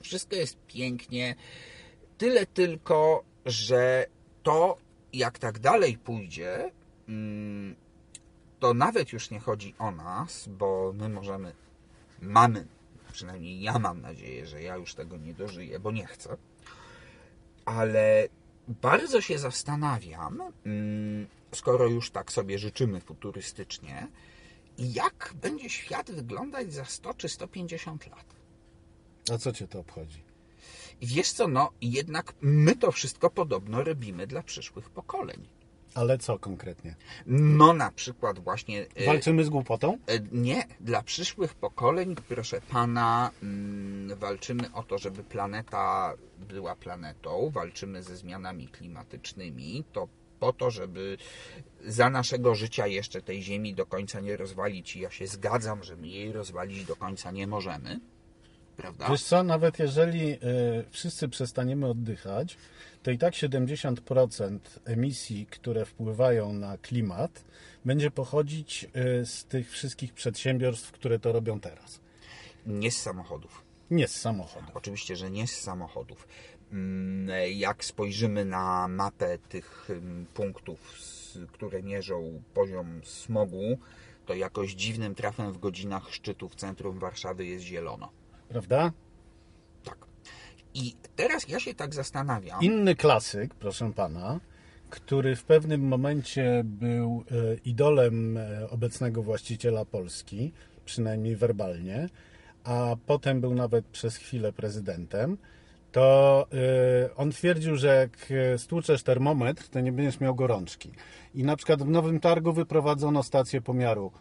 wszystko 0.02 0.36
jest 0.36 0.56
pięknie, 0.66 1.34
tyle 2.18 2.46
tylko, 2.46 3.24
że 3.46 4.06
to 4.42 4.78
jak 5.12 5.38
tak 5.38 5.58
dalej 5.58 5.98
pójdzie, 5.98 6.70
mm, 7.08 7.76
to 8.60 8.74
nawet 8.74 9.12
już 9.12 9.30
nie 9.30 9.40
chodzi 9.40 9.74
o 9.78 9.90
nas, 9.90 10.48
bo 10.48 10.92
my 10.94 11.08
możemy, 11.08 11.52
mamy, 12.22 12.66
przynajmniej 13.12 13.60
ja 13.60 13.78
mam 13.78 14.00
nadzieję, 14.00 14.46
że 14.46 14.62
ja 14.62 14.76
już 14.76 14.94
tego 14.94 15.16
nie 15.16 15.34
dożyję, 15.34 15.80
bo 15.80 15.90
nie 15.90 16.06
chcę, 16.06 16.36
ale 17.64 18.28
bardzo 18.68 19.20
się 19.20 19.38
zastanawiam, 19.38 20.42
mm, 20.66 21.26
skoro 21.52 21.86
już 21.86 22.10
tak 22.10 22.32
sobie 22.32 22.58
życzymy 22.58 23.00
futurystycznie, 23.00 24.08
jak 24.78 25.34
będzie 25.42 25.70
świat 25.70 26.10
wyglądać 26.10 26.72
za 26.72 26.84
100 26.84 27.14
czy 27.14 27.28
150 27.28 28.06
lat. 28.06 28.26
A 29.32 29.38
co 29.38 29.52
cię 29.52 29.68
to 29.68 29.80
obchodzi? 29.80 30.31
I 31.00 31.06
wiesz 31.06 31.32
co, 31.32 31.48
no 31.48 31.70
jednak 31.80 32.32
my 32.40 32.76
to 32.76 32.92
wszystko 32.92 33.30
podobno 33.30 33.84
robimy 33.84 34.26
dla 34.26 34.42
przyszłych 34.42 34.90
pokoleń. 34.90 35.48
Ale 35.94 36.18
co 36.18 36.38
konkretnie? 36.38 36.96
No 37.26 37.72
na 37.72 37.90
przykład 37.90 38.38
właśnie... 38.38 38.86
e, 38.94 39.06
Walczymy 39.06 39.44
z 39.44 39.48
głupotą? 39.48 39.98
e, 40.06 40.20
Nie, 40.32 40.64
dla 40.80 41.02
przyszłych 41.02 41.54
pokoleń, 41.54 42.14
proszę 42.28 42.60
pana, 42.60 43.30
mm, 43.42 44.18
walczymy 44.18 44.72
o 44.72 44.82
to, 44.82 44.98
żeby 44.98 45.24
planeta 45.24 46.14
była 46.48 46.76
planetą, 46.76 47.50
walczymy 47.50 48.02
ze 48.02 48.16
zmianami 48.16 48.68
klimatycznymi, 48.68 49.84
to 49.92 50.08
po 50.40 50.52
to, 50.52 50.70
żeby 50.70 51.18
za 51.86 52.10
naszego 52.10 52.54
życia 52.54 52.86
jeszcze 52.86 53.22
tej 53.22 53.42
Ziemi 53.42 53.74
do 53.74 53.86
końca 53.86 54.20
nie 54.20 54.36
rozwalić. 54.36 54.96
I 54.96 55.00
ja 55.00 55.10
się 55.10 55.26
zgadzam, 55.26 55.84
że 55.84 55.96
my 55.96 56.08
jej 56.08 56.32
rozwalić 56.32 56.84
do 56.84 56.96
końca 56.96 57.30
nie 57.30 57.46
możemy, 57.46 58.00
prawda? 58.82 59.08
Wiesz 59.10 59.22
co, 59.22 59.42
nawet 59.42 59.78
jeżeli 59.78 60.32
y, 60.32 60.38
wszyscy 60.90 61.28
przestaniemy 61.28 61.86
oddychać, 61.86 62.56
to 63.02 63.10
i 63.10 63.18
tak 63.18 63.34
70% 63.34 64.58
emisji, 64.84 65.46
które 65.46 65.84
wpływają 65.84 66.52
na 66.52 66.78
klimat, 66.78 67.44
będzie 67.84 68.10
pochodzić 68.10 68.84
y, 69.20 69.26
z 69.26 69.44
tych 69.44 69.70
wszystkich 69.70 70.12
przedsiębiorstw, 70.14 70.92
które 70.92 71.18
to 71.18 71.32
robią 71.32 71.60
teraz. 71.60 72.00
Nie 72.66 72.90
z 72.90 73.02
samochodów. 73.02 73.64
Nie 73.90 74.08
z 74.08 74.20
samochodów. 74.20 74.70
Oczywiście, 74.76 75.16
że 75.16 75.30
nie 75.30 75.46
z 75.46 75.60
samochodów. 75.60 76.28
Mm, 76.72 77.28
Jak 77.52 77.84
spojrzymy 77.84 78.44
na 78.44 78.88
mapę 78.88 79.38
tych 79.38 79.88
punktów, 80.34 80.94
które 81.52 81.82
mierzą 81.82 82.42
poziom 82.54 83.00
smogu, 83.04 83.78
to 84.26 84.34
jakoś 84.34 84.74
dziwnym 84.74 85.14
trafem 85.14 85.52
w 85.52 85.58
godzinach 85.58 86.10
szczytu 86.10 86.48
w 86.48 86.54
centrum 86.54 86.98
Warszawy 86.98 87.46
jest 87.46 87.64
zielono. 87.64 88.12
Prawda? 88.48 88.92
Tak. 89.84 89.98
I 90.74 90.94
teraz 91.16 91.48
ja 91.48 91.60
się 91.60 91.74
tak 91.74 91.94
zastanawiam. 91.94 92.60
Inny 92.60 92.96
klasyk, 92.96 93.54
proszę 93.54 93.92
pana, 93.92 94.40
który 94.90 95.36
w 95.36 95.44
pewnym 95.44 95.88
momencie 95.88 96.62
był 96.64 97.24
e, 97.30 97.34
idolem 97.64 98.36
e, 98.36 98.70
obecnego 98.70 99.22
właściciela 99.22 99.84
Polski, 99.84 100.52
przynajmniej 100.84 101.36
werbalnie, 101.36 102.08
a 102.64 102.96
potem 103.06 103.40
był 103.40 103.54
nawet 103.54 103.86
przez 103.86 104.16
chwilę 104.16 104.52
prezydentem, 104.52 105.38
to 105.92 106.46
e, 106.52 107.16
on 107.16 107.30
twierdził, 107.30 107.76
że 107.76 107.88
jak 107.96 108.32
stłuczesz 108.56 109.02
termometr, 109.02 109.68
to 109.68 109.80
nie 109.80 109.92
będziesz 109.92 110.20
miał 110.20 110.34
gorączki. 110.34 110.90
I 111.34 111.44
na 111.44 111.56
przykład 111.56 111.82
w 111.82 111.88
Nowym 111.88 112.20
Targu 112.20 112.52
wyprowadzono 112.52 113.22
stację 113.22 113.60
pomiaru 113.60 114.12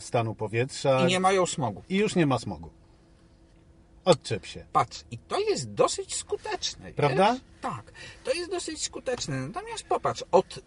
stanu 0.00 0.34
powietrza 0.34 1.04
I 1.04 1.06
nie 1.06 1.20
mają 1.20 1.46
smogu. 1.46 1.82
i 1.88 1.96
już 1.96 2.16
nie 2.16 2.26
ma 2.26 2.38
smogu. 2.38 2.70
Odczep 4.10 4.46
się. 4.46 4.64
Patrz, 4.72 5.04
i 5.10 5.18
to 5.18 5.40
jest 5.40 5.72
dosyć 5.72 6.14
skuteczne. 6.14 6.92
Prawda? 6.92 7.32
Wiesz? 7.32 7.42
Tak, 7.60 7.92
to 8.24 8.32
jest 8.32 8.50
dosyć 8.50 8.82
skuteczne. 8.82 9.36
Natomiast 9.36 9.84
popatrz, 9.84 10.24
od 10.32 10.58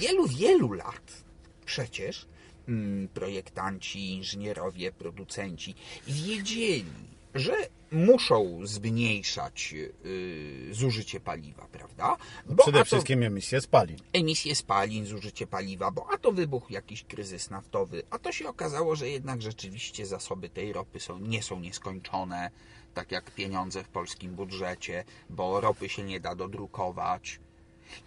wielu, 0.00 0.26
wielu 0.26 0.72
lat 0.72 1.24
przecież 1.66 2.26
mm, 2.68 3.08
projektanci, 3.08 4.10
inżynierowie, 4.12 4.92
producenci 4.92 5.74
wiedzieli, 6.06 6.84
że 7.34 7.52
muszą 7.92 8.60
zmniejszać 8.64 9.74
y, 10.04 10.68
zużycie 10.70 11.20
paliwa, 11.20 11.66
prawda? 11.72 12.16
Bo 12.46 12.62
Przede 12.62 12.78
to- 12.78 12.84
wszystkim 12.84 13.22
emisje 13.22 13.60
spalin. 13.60 13.96
emisje 14.12 14.54
spalin, 14.54 15.06
zużycie 15.06 15.46
paliwa, 15.46 15.90
bo 15.90 16.06
a 16.12 16.18
to 16.18 16.32
wybuchł 16.32 16.72
jakiś 16.72 17.04
kryzys 17.04 17.50
naftowy, 17.50 18.02
a 18.10 18.18
to 18.18 18.32
się 18.32 18.48
okazało, 18.48 18.96
że 18.96 19.08
jednak 19.08 19.42
rzeczywiście 19.42 20.06
zasoby 20.06 20.48
tej 20.48 20.72
ropy 20.72 21.00
są, 21.00 21.18
nie 21.18 21.42
są 21.42 21.60
nieskończone, 21.60 22.50
tak 22.94 23.12
jak 23.12 23.30
pieniądze 23.30 23.84
w 23.84 23.88
polskim 23.88 24.34
budżecie, 24.34 25.04
bo 25.30 25.60
ropy 25.60 25.88
się 25.88 26.02
nie 26.02 26.20
da 26.20 26.34
dodrukować 26.34 27.40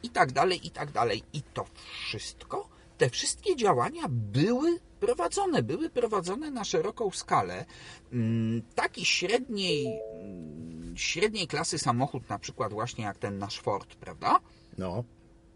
i 0.04 0.10
tak 0.10 0.32
dalej, 0.32 0.68
i 0.68 0.72
tak 0.72 0.92
dalej. 0.92 1.24
I 1.34 1.42
to 1.54 1.66
wszystko, 2.08 2.70
te 2.98 3.10
wszystkie 3.10 3.56
działania 3.56 4.04
były 4.10 4.80
prowadzone, 5.08 5.64
były 5.64 5.90
prowadzone 5.90 6.52
na 6.52 6.64
szeroką 6.64 7.12
skalę. 7.12 7.66
Mm, 8.14 8.62
Taki 8.76 9.06
średniej, 9.06 10.00
mm, 10.22 10.98
średniej 10.98 11.48
klasy 11.48 11.80
samochód, 11.80 12.30
na 12.30 12.40
przykład 12.40 12.74
właśnie 12.74 13.04
jak 13.04 13.18
ten 13.18 13.38
nasz 13.38 13.60
Ford, 13.60 13.96
prawda? 13.96 14.40
No, 14.78 15.04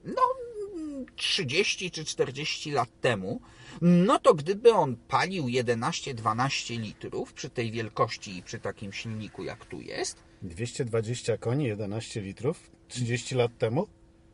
no 0.04 0.22
30 1.16 1.92
czy 1.92 2.06
40 2.06 2.72
lat 2.72 2.90
temu, 3.02 3.42
no 3.82 4.20
to 4.20 4.34
gdyby 4.34 4.74
on 4.74 4.96
palił 4.96 5.46
11-12 5.46 6.80
litrów 6.80 7.34
przy 7.34 7.50
tej 7.50 7.72
wielkości 7.72 8.38
i 8.38 8.44
przy 8.44 8.60
takim 8.60 8.94
silniku 8.94 9.44
jak 9.44 9.66
tu 9.66 9.82
jest, 9.82 10.24
220 10.42 11.38
koni, 11.38 11.66
11 11.66 12.22
litrów, 12.22 12.72
30 12.88 13.36
lat 13.36 13.58
temu? 13.58 13.88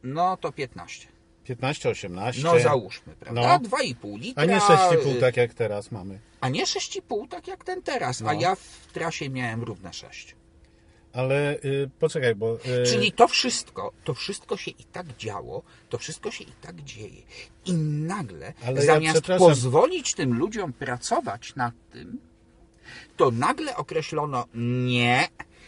no 0.04 0.38
to 0.38 0.52
15. 0.52 1.08
15, 1.44 1.90
18. 1.90 2.42
No 2.44 2.60
załóżmy, 2.60 3.16
prawda? 3.16 3.42
No. 3.42 3.70
2,5 3.70 4.20
litra. 4.20 4.44
A 4.44 4.46
nie 4.46 4.58
6,5 4.58 5.20
tak 5.20 5.38
jak 5.38 5.54
teraz 5.54 5.92
mamy. 5.92 6.20
A 6.42 6.50
nie 6.50 6.66
6,5 6.66 7.28
tak 7.28 7.48
jak 7.48 7.64
ten 7.64 7.82
teraz, 7.82 8.22
a 8.22 8.26
No. 8.26 8.34
ja 8.42 8.56
w 8.56 8.88
trasie 8.94 9.30
miałem 9.30 9.64
równe 9.64 9.94
6. 9.94 10.36
Ale 11.14 11.56
y, 11.66 11.90
poczekaj, 12.00 12.36
bo. 12.36 12.56
Y, 12.56 12.86
Czyli 12.86 13.12
to 13.12 13.28
wszystko, 13.28 13.92
to 14.04 14.14
wszystko 14.14 14.58
się 14.58 14.72
i 14.72 14.84
tak 14.84 15.18
działo, 15.18 15.64
to 15.90 15.98
wszystko 15.98 16.32
się 16.32 16.44
i 16.44 16.52
tak 16.62 16.84
dzieje. 16.84 17.22
I 17.66 17.74
nagle, 17.74 18.54
Ale 18.66 18.80
ja 18.80 18.86
zamiast 18.86 19.14
przepraszam. 19.14 19.48
pozwolić 19.48 20.14
tym 20.14 20.38
ludziom 20.38 20.74
pracować 20.74 21.56
nad 21.56 21.74
tym, 21.92 22.20
to 23.18 23.32
nagle 23.32 23.76
określono 23.76 24.46
nie, 24.86 25.28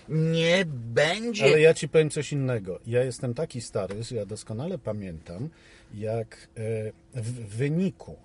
nie 0.09 0.65
będzie. 0.67 1.45
Ale 1.45 1.61
ja 1.61 1.73
ci 1.73 1.89
powiem 1.89 2.09
coś 2.09 2.31
innego. 2.31 2.79
Ja 2.87 3.03
jestem 3.03 3.33
taki 3.33 3.61
stary, 3.61 4.03
że 4.03 4.15
ja 4.15 4.25
doskonale 4.25 4.77
pamiętam, 4.77 5.49
jak 5.93 6.47
y, 6.57 6.93
w 7.13 7.55
wyniku 7.55 8.15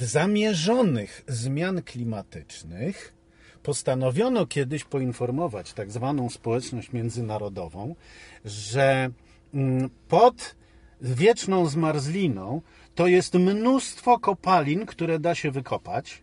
zamierzonych 0.00 1.24
zmian 1.28 1.82
klimatycznych 1.82 3.14
postanowiono 3.62 4.46
kiedyś 4.46 4.84
poinformować 4.84 5.72
tak 5.72 5.90
zwaną 5.90 6.30
społeczność 6.30 6.92
międzynarodową, 6.92 7.94
że 8.44 9.10
mm, 9.54 9.90
pod 10.08 10.54
wieczną 11.00 11.66
zmarzliną 11.66 12.62
to 12.94 13.06
jest 13.06 13.34
mnóstwo 13.34 14.18
kopalin, 14.18 14.86
które 14.86 15.18
da 15.18 15.34
się 15.34 15.50
wykopać. 15.50 16.22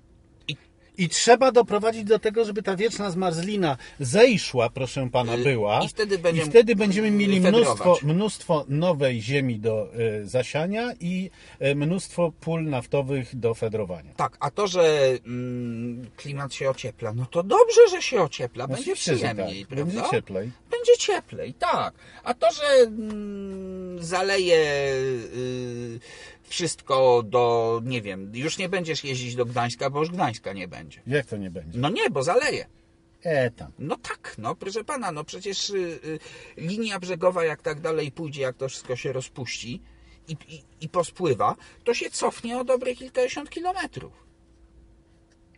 I- 0.98 1.10
trzeba 1.10 1.52
doprowadzić 1.52 2.04
do 2.04 2.20
tego, 2.20 2.46
żeby 2.46 2.64
ta 2.64 2.76
wieczna 2.76 3.12
zmarzlina 3.12 3.78
zejszła, 4.00 4.70
proszę 4.70 5.10
pana, 5.12 5.38
była. 5.38 5.84
i 5.84 5.88
wtedy 5.88 6.18
będziemy- 6.18 6.48
I 6.48 6.50
wtedy 6.50 6.76
będziemy 6.76 7.12
mieli 7.12 7.42
mnóstwo, 7.42 7.98
mnóstwo 8.04 8.66
nowej 8.70 9.22
ziemi 9.22 9.60
do 9.60 9.88
y, 10.22 10.28
zasiania 10.28 10.94
i 11.00 11.30
y, 11.62 11.76
mnóstwo 11.76 12.32
pól 12.40 12.64
naftowych 12.66 13.36
do 13.40 13.54
fedrowania. 13.54 14.14
Tak, 14.16 14.38
a 14.40 14.52
to, 14.52 14.68
że 14.68 15.10
mm, 15.26 16.06
klimat 16.18 16.54
się 16.54 16.70
ociepla, 16.70 17.14
no 17.14 17.26
to 17.26 17.44
dobrze, 17.44 17.82
że 17.92 18.02
się 18.02 18.22
ociepla, 18.22 18.68
będzie 18.68 18.82
Oczywiście, 18.82 19.12
że 19.12 19.18
przyjemniej, 19.18 19.60
tak. 19.66 19.68
prawda? 19.70 19.94
Będzie 19.94 20.10
cieplej. 20.12 20.52
Będzie 20.72 20.98
cieplej, 21.00 21.54
tak. 21.54 21.94
A 22.24 22.34
to, 22.34 22.52
że 22.52 22.64
mm, 22.88 24.04
zaleje 24.04 24.58
y, 25.36 26.00
wszystko 26.48 27.24
do, 27.24 27.82
nie 27.86 28.02
wiem, 28.02 28.32
już 28.36 28.58
nie 28.58 28.70
będziesz 28.70 29.04
jeździć 29.04 29.36
do 29.36 29.46
Gdańska, 29.46 29.90
bo 29.90 30.00
już 30.00 30.10
Gdańska 30.12 30.54
nie 30.54 30.68
będzie. 30.68 31.02
Jak 31.08 31.26
to 31.26 31.38
nie 31.38 31.52
będzie? 31.52 31.80
No 31.80 31.90
nie, 31.90 32.10
bo 32.10 32.24
zaleje. 32.24 32.66
E 33.24 33.52
tam. 33.52 33.72
No 33.80 33.98
tak, 33.98 34.36
no 34.38 34.56
proszę 34.56 34.84
pana, 34.84 35.12
no 35.12 35.24
przecież 35.24 35.70
y, 35.70 35.74
y, 35.78 36.20
linia 36.58 37.00
brzegowa 37.00 37.46
jak 37.46 37.62
tak 37.62 37.80
dalej 37.80 38.12
pójdzie, 38.12 38.42
jak 38.42 38.58
to 38.58 38.70
wszystko 38.70 38.96
się 38.96 39.14
rozpuści 39.14 39.82
i, 40.28 40.38
i, 40.48 40.64
i 40.82 40.90
pospływa, 40.90 41.56
to 41.84 41.94
się 41.94 42.10
cofnie 42.10 42.58
o 42.58 42.64
dobre 42.64 42.96
kilkadziesiąt 42.96 43.50
kilometrów. 43.50 44.26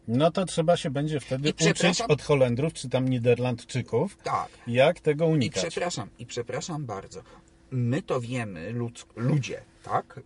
No 0.07 0.31
to 0.31 0.45
trzeba 0.45 0.77
się 0.77 0.89
będzie 0.89 1.19
wtedy 1.19 1.49
I 1.49 1.69
uczyć 1.71 2.01
od 2.01 2.21
Holendrów 2.21 2.73
czy 2.73 2.89
tam 2.89 3.09
Niderlandczyków, 3.09 4.17
Tak. 4.23 4.47
jak 4.67 4.99
tego 4.99 5.25
I 5.25 5.31
unikać. 5.31 5.65
przepraszam, 5.65 6.09
i 6.19 6.25
przepraszam 6.25 6.85
bardzo. 6.85 7.21
My 7.71 8.01
to 8.01 8.21
wiemy, 8.21 8.71
ludz, 8.71 9.05
ludzie, 9.15 9.61
tak? 9.83 10.19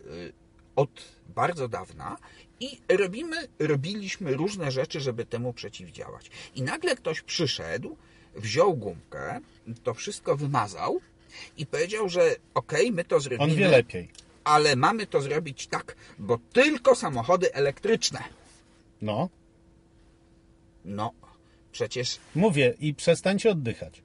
Od 0.76 0.90
bardzo 1.28 1.68
dawna 1.68 2.16
i 2.60 2.78
robimy, 2.88 3.36
robiliśmy 3.58 4.34
różne 4.34 4.70
rzeczy, 4.70 5.00
żeby 5.00 5.24
temu 5.26 5.52
przeciwdziałać. 5.52 6.30
I 6.54 6.62
nagle 6.62 6.96
ktoś 6.96 7.20
przyszedł, 7.22 7.96
wziął 8.34 8.74
gumkę, 8.76 9.40
to 9.82 9.94
wszystko 9.94 10.36
wymazał 10.36 11.00
i 11.56 11.66
powiedział, 11.66 12.08
że 12.08 12.36
okej, 12.54 12.92
my 12.92 13.04
to 13.04 13.20
zrobimy, 13.20 13.50
On 13.52 13.56
wie 13.58 13.68
lepiej. 13.68 14.08
ale 14.44 14.76
mamy 14.76 15.06
to 15.06 15.20
zrobić 15.20 15.66
tak, 15.66 15.96
bo 16.18 16.38
tylko 16.52 16.94
samochody 16.94 17.54
elektryczne. 17.54 18.18
No, 19.02 19.28
No, 20.84 21.12
przecież 21.72 22.18
mówię 22.34 22.74
i 22.80 22.94
przestańcie 22.94 23.50
oddychać. 23.50 24.02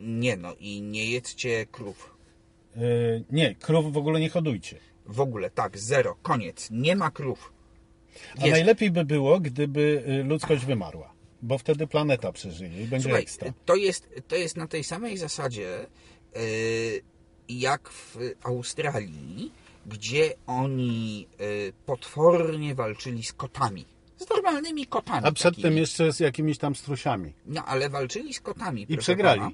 nie 0.00 0.36
no 0.36 0.54
i 0.60 0.82
nie 0.82 1.10
jedzcie 1.10 1.66
krów. 1.66 2.16
Yy, 2.76 3.24
nie, 3.30 3.54
krów 3.54 3.92
w 3.92 3.96
ogóle 3.96 4.20
nie 4.20 4.28
hodujcie. 4.30 4.78
W 5.06 5.20
ogóle, 5.20 5.50
tak, 5.50 5.78
zero, 5.78 6.16
koniec. 6.22 6.68
Nie 6.70 6.96
ma 6.96 7.10
krów. 7.10 7.52
A 8.38 8.42
Wiesz, 8.42 8.50
najlepiej 8.50 8.90
by 8.90 9.04
było, 9.04 9.40
gdyby 9.40 10.04
y, 10.20 10.24
ludzkość 10.24 10.64
wymarła. 10.64 11.14
bo 11.42 11.58
wtedy 11.58 11.86
planeta 11.86 12.32
przeżyje 12.32 12.82
i 12.82 12.86
będzie 12.86 13.04
Słuchaj, 13.04 13.22
ekstra. 13.22 13.52
to 13.64 13.74
jest, 13.74 14.08
to 14.28 14.36
jest 14.36 14.56
na 14.56 14.66
tej 14.66 14.84
samej 14.84 15.16
zasadzie 15.18 15.86
yy, 16.34 16.40
jak 17.48 17.88
w 17.90 18.18
Australii, 18.42 19.52
gdzie 19.86 20.34
oni 20.46 21.28
yy, 21.38 21.72
potwornie 21.86 22.74
walczyli 22.74 23.22
z 23.22 23.32
kotami. 23.32 23.84
Z 24.16 24.30
normalnymi 24.30 24.86
kotami. 24.86 25.26
A 25.26 25.32
przedtem 25.32 25.62
takimi. 25.62 25.80
jeszcze 25.80 26.12
z 26.12 26.20
jakimiś 26.20 26.58
tam 26.58 26.74
strusiami. 26.74 27.32
No, 27.46 27.64
ale 27.64 27.90
walczyli 27.90 28.34
z 28.34 28.40
kotami. 28.40 28.86
proszę 28.86 29.00
przegrali. 29.02 29.40
Pana, 29.40 29.52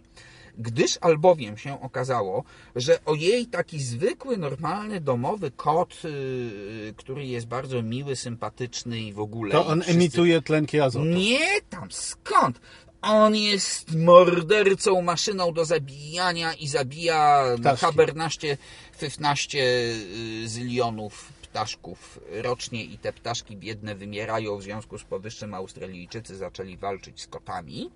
gdyż 0.61 0.99
albowiem 1.01 1.57
się 1.59 1.81
okazało, 1.81 2.45
że 2.77 3.05
ojej, 3.05 3.47
taki 3.47 3.81
zwykły, 3.81 4.37
normalny, 4.37 5.01
domowy 5.01 5.51
kot, 5.51 6.05
yy, 6.05 6.95
który 6.97 7.27
jest 7.27 7.47
bardzo 7.47 7.83
miły, 7.83 8.17
sympatyczny 8.17 9.01
i 9.01 9.13
w 9.13 9.21
ogóle. 9.21 9.53
To 9.53 9.67
on 9.67 9.81
wszyscy- 9.81 9.97
emituje 9.99 10.43
tlenki 10.43 10.81
azotu. 10.81 11.05
Nie 11.05 11.61
tam, 11.71 11.91
skąd? 11.91 12.61
On 13.03 13.37
jest 13.37 13.95
mordercą, 13.95 15.03
maszyną 15.03 15.53
do 15.53 15.65
zabijania 15.65 16.55
i 16.55 16.69
zabija 16.69 17.45
Ptaszki. 17.61 17.87
habernaście, 17.87 18.57
15 19.01 19.59
y, 19.59 20.49
zilionów 20.49 21.33
ptaszków 21.43 22.21
rocznie 22.31 22.85
i 22.85 22.99
te 22.99 23.13
ptaszki 23.13 23.57
biedne 23.57 23.95
wymierają. 23.95 24.57
W 24.59 24.63
związku 24.63 24.99
z 24.99 25.05
powyższym 25.05 25.55
Australijczycy 25.55 26.37
zaczęli 26.37 26.77
walczyć 26.77 27.21
z 27.23 27.27
kotami. 27.27 27.91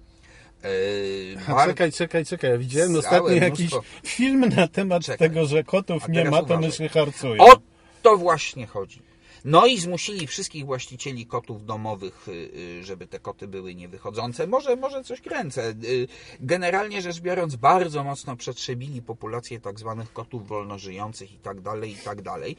Yy, 0.64 1.36
bar- 1.48 1.68
czekaj, 1.68 1.92
czekaj, 1.92 2.24
czekaj. 2.26 2.50
Ja 2.50 2.58
widziałem 2.58 2.96
ostatnio 2.96 3.28
jakiś 3.30 3.70
film 4.06 4.40
na 4.56 4.68
temat 4.68 5.02
Czekaj. 5.04 5.28
tego, 5.28 5.46
że 5.46 5.64
kotów 5.64 6.08
nie 6.08 6.24
ma, 6.24 6.38
to 6.38 6.44
uważaj. 6.44 6.64
myszy 6.64 6.88
harcują. 6.88 7.44
O 7.44 7.56
to 8.02 8.16
właśnie 8.16 8.66
chodzi. 8.66 9.02
No 9.44 9.66
i 9.66 9.78
zmusili 9.78 10.26
wszystkich 10.26 10.64
właścicieli 10.66 11.26
kotów 11.26 11.66
domowych, 11.66 12.28
y, 12.28 12.32
y, 12.80 12.84
żeby 12.84 13.06
te 13.06 13.18
koty 13.18 13.48
były 13.48 13.74
niewychodzące. 13.74 14.46
Może, 14.46 14.76
może 14.76 15.04
coś 15.04 15.20
kręcę. 15.20 15.74
Y, 15.84 16.08
Generalnie 16.40 17.02
rzecz 17.02 17.20
biorąc, 17.20 17.56
bardzo 17.56 18.04
mocno 18.04 18.36
przetrzebili 18.36 19.02
populację 19.02 19.60
tak 19.60 19.78
zwanych 19.78 20.12
kotów 20.12 20.48
wolnożyjących 20.48 21.32
i 21.32 21.38
tak 21.38 21.60
dalej, 21.60 21.92
i 21.92 21.96
tak 21.96 22.22
dalej. 22.22 22.56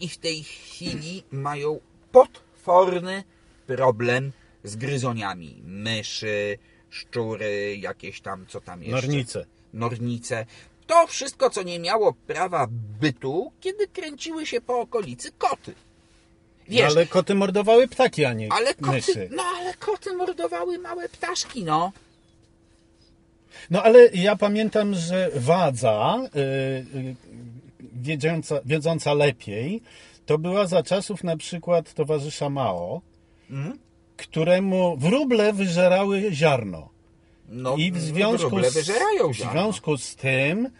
I 0.00 0.08
w 0.08 0.18
tej 0.18 0.42
chwili 0.42 1.22
mają 1.30 1.80
potworny 2.12 3.24
problem 3.66 4.32
z 4.64 4.76
gryzoniami. 4.76 5.62
Myszy, 5.64 6.58
szczury, 6.90 7.76
jakieś 7.76 8.20
tam, 8.20 8.46
co 8.48 8.60
tam 8.60 8.82
jeszcze 8.82 9.06
Nornice. 9.06 9.44
nornice. 9.74 10.46
To 10.86 11.06
wszystko, 11.06 11.50
co 11.50 11.62
nie 11.62 11.78
miało 11.78 12.12
prawa 12.26 12.66
bytu, 13.00 13.52
kiedy 13.60 13.88
kręciły 13.88 14.46
się 14.46 14.60
po 14.60 14.80
okolicy 14.80 15.32
koty. 15.32 15.74
Wiesz, 16.68 16.80
ale, 16.84 16.90
ale 16.90 17.06
koty 17.06 17.34
mordowały 17.34 17.88
ptaki, 17.88 18.24
a 18.24 18.32
nie 18.32 18.48
koty, 18.48 18.90
myszy. 18.92 19.28
no 19.32 19.42
ale 19.42 19.74
koty 19.74 20.16
mordowały 20.16 20.78
małe 20.78 21.08
ptaszki, 21.08 21.64
no. 21.64 21.92
No 23.70 23.82
ale 23.82 24.08
ja 24.14 24.36
pamiętam, 24.36 24.94
że 24.94 25.30
wadza, 25.34 26.18
y, 26.36 26.38
y, 26.98 27.16
wiedząca, 27.92 28.60
wiedząca 28.64 29.14
lepiej, 29.14 29.82
to 30.26 30.38
była 30.38 30.66
za 30.66 30.82
czasów 30.82 31.24
na 31.24 31.36
przykład 31.36 31.94
towarzysza 31.94 32.50
Mao, 32.50 33.00
Mhm. 33.50 33.78
Któremu 34.18 34.96
wróble 34.96 35.52
wyżerały 35.52 36.22
ziarno. 36.32 36.88
no 37.48 37.76
I 37.76 37.92
w 37.92 38.00
związku, 38.00 38.64
z, 38.64 38.90
w 39.32 39.50
związku 39.52 39.96
z 39.96 40.16
tym 40.16 40.70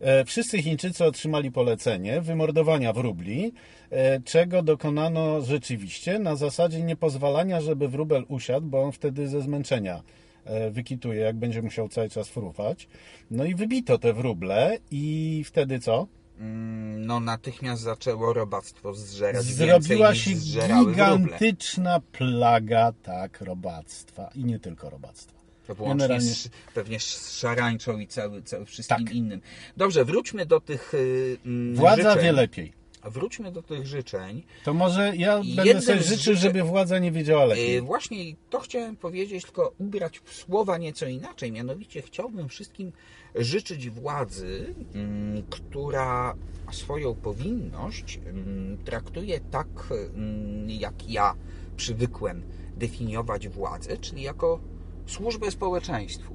e, 0.00 0.24
wszyscy 0.24 0.62
Chińczycy 0.62 1.04
otrzymali 1.04 1.52
polecenie 1.52 2.20
wymordowania 2.20 2.92
wróbli, 2.92 3.52
e, 3.90 4.20
czego 4.20 4.62
dokonano 4.62 5.40
rzeczywiście 5.40 6.18
na 6.18 6.36
zasadzie 6.36 6.82
niepozwalania, 6.82 7.60
żeby 7.60 7.88
wróbel 7.88 8.24
usiadł, 8.28 8.66
bo 8.66 8.82
on 8.82 8.92
wtedy 8.92 9.28
ze 9.28 9.42
zmęczenia 9.42 10.02
e, 10.44 10.70
wykituje, 10.70 11.20
jak 11.20 11.36
będzie 11.36 11.62
musiał 11.62 11.88
cały 11.88 12.08
czas 12.08 12.28
fruwać. 12.28 12.88
No 13.30 13.44
i 13.44 13.54
wybito 13.54 13.98
te 13.98 14.12
wróble 14.12 14.78
i 14.90 15.42
wtedy 15.46 15.78
co? 15.78 16.06
Mm, 16.40 17.06
No 17.06 17.20
natychmiast 17.20 17.82
zaczęło 17.82 18.32
robactwo 18.32 18.94
zżerać 18.94 19.44
Zrobiła 19.44 20.14
się 20.14 20.36
zżerały 20.36 20.84
wróble. 20.84 20.94
gigantyczna 20.94 22.00
plaga, 22.12 22.92
tak, 23.02 23.40
robactwa. 23.40 24.30
I 24.34 24.44
nie 24.44 24.58
tylko 24.58 24.90
robactwa. 24.90 25.40
To 25.66 25.74
Generalnie- 25.74 26.20
z, 26.34 26.48
pewnie 26.74 27.00
z 27.00 27.32
szarańczą 27.38 27.98
i 27.98 28.06
cały, 28.06 28.42
cały 28.42 28.64
wszystkim 28.66 29.06
Tak. 29.06 29.14
innym. 29.14 29.40
Dobrze, 29.76 30.04
wróćmy 30.04 30.46
do 30.46 30.60
tych 30.60 30.94
y, 30.94 31.36
mm, 31.46 31.76
Władza 31.76 32.10
życzeń. 32.10 32.22
wie 32.24 32.32
lepiej. 32.32 32.72
Wróćmy 33.04 33.52
do 33.52 33.62
tych 33.62 33.86
życzeń. 33.86 34.42
To 34.64 34.74
może 34.74 35.12
ja 35.16 35.36
będę 35.38 35.64
Jednym 35.64 35.82
sobie 35.82 36.02
życzył, 36.02 36.34
żeby 36.36 36.62
władza 36.62 36.98
nie 36.98 37.12
wiedziała 37.12 37.44
lepiej. 37.44 37.72
Yy, 37.74 37.80
Właśnie 37.82 38.34
to 38.50 38.60
chciałem 38.60 38.96
powiedzieć, 38.96 39.44
tylko 39.44 39.72
ubrać 39.78 40.18
w 40.24 40.34
słowa 40.34 40.78
nieco 40.78 41.06
inaczej. 41.06 41.52
Mianowicie 41.52 42.02
chciałbym 42.02 42.48
wszystkim 42.48 42.92
życzyć 43.34 43.90
władzy, 43.90 44.74
mm, 44.94 45.42
która 45.50 46.34
swoją 46.72 47.14
powinność 47.14 48.20
mm, 48.26 48.78
traktuje 48.84 49.40
tak, 49.40 49.68
mm, 50.14 50.70
jak 50.70 51.10
ja 51.10 51.34
przywykłem 51.76 52.42
definiować 52.76 53.48
władzę, 53.48 53.96
czyli 53.96 54.22
jako 54.22 54.60
służbę 55.06 55.50
społeczeństwu. 55.50 56.34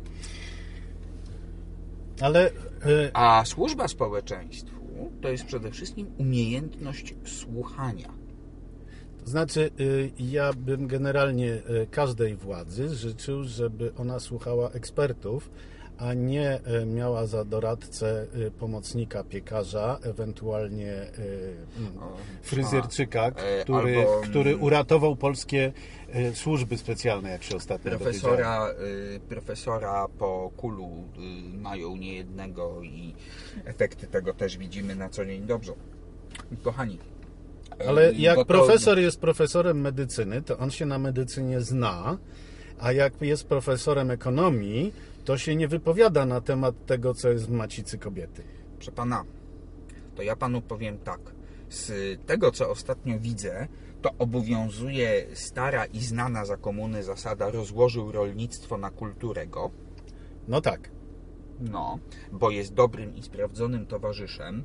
Ale 2.22 2.50
y, 2.50 2.54
A 3.14 3.46
służba 3.46 3.88
społeczeństwu 3.88 4.76
to 5.22 5.30
jest 5.30 5.46
przede 5.46 5.72
wszystkim 5.72 6.08
umiejętność 6.18 7.16
słuchania. 7.26 8.14
to 9.24 9.30
znaczy, 9.30 9.72
y, 9.80 10.12
ja 10.20 10.54
bym 10.54 10.88
generalnie 10.88 11.54
y, 11.54 11.88
każdej 11.92 12.36
władzy 12.36 12.96
życzył, 12.96 13.44
żeby 13.44 13.92
ona 13.98 14.20
słuchała 14.20 14.70
ekspertów, 14.70 15.50
a 15.98 16.14
nie 16.14 16.60
y, 16.82 16.86
miała 16.86 17.26
za 17.26 17.46
doradcę 17.46 18.26
y, 18.36 18.52
pomocnika 18.52 19.24
piekarza, 19.24 20.00
ewentualnie 20.04 20.94
y, 20.94 21.56
mm, 21.78 21.98
O, 21.98 22.18
fryzjerczyka, 22.42 23.28
e, 23.28 23.64
który, 23.64 23.98
albo, 24.00 24.22
który 24.22 24.52
mm, 24.52 24.64
uratował 24.64 25.16
polskie 25.16 25.72
służby 26.34 26.78
specjalne, 26.78 27.30
jak 27.30 27.44
się 27.44 27.56
ostatnio. 27.56 27.92
Profesora, 27.92 28.74
profesora 29.30 30.08
po 30.20 30.52
kulu 30.58 30.90
mają 31.54 31.96
niejednego 31.96 32.82
i 32.84 33.14
efekty 33.66 34.08
tego 34.08 34.34
też 34.34 34.58
widzimy 34.58 34.96
na 34.96 35.10
co 35.10 35.26
dzień 35.26 35.42
dobrze. 35.42 35.74
Kochani. 36.64 37.00
Ale 37.88 38.14
jak 38.14 38.46
profesor 38.46 39.00
jest 39.00 39.20
profesorem 39.20 39.82
medycyny, 39.82 40.42
to 40.42 40.58
on 40.58 40.72
się 40.72 40.86
na 40.86 41.00
medycynie 41.00 41.62
zna, 41.62 42.18
a 42.80 42.92
jak 42.92 43.22
jest 43.22 43.48
profesorem 43.48 44.12
ekonomii, 44.12 44.94
to 45.26 45.38
się 45.38 45.56
nie 45.56 45.68
wypowiada 45.68 46.26
na 46.26 46.42
temat 46.42 46.86
tego, 46.86 47.14
co 47.14 47.30
jest 47.30 47.46
w 47.46 47.52
macicy 47.52 47.98
kobiety. 47.98 48.44
Proszę 48.76 48.92
pana, 48.92 49.26
to 50.16 50.24
ja 50.24 50.36
panu 50.36 50.62
powiem 50.62 50.98
tak. 50.98 51.20
Z 51.70 51.92
tego, 52.26 52.52
co 52.52 52.70
ostatnio 52.70 53.20
widzę, 53.20 53.68
to 54.02 54.12
obowiązuje 54.20 55.26
stara 55.34 55.86
i 55.86 56.00
znana 56.00 56.46
za 56.46 56.58
komuny 56.58 57.04
zasada 57.04 57.50
rozłożył 57.52 58.12
rolnictwo 58.12 58.78
na 58.78 58.90
kulturę 58.92 59.48
go. 59.48 59.72
No 60.48 60.62
tak. 60.62 60.92
No, 61.60 62.00
bo 62.32 62.52
jest 62.52 62.74
dobrym 62.74 63.16
i 63.16 63.24
sprawdzonym 63.24 63.86
towarzyszem. 63.86 64.64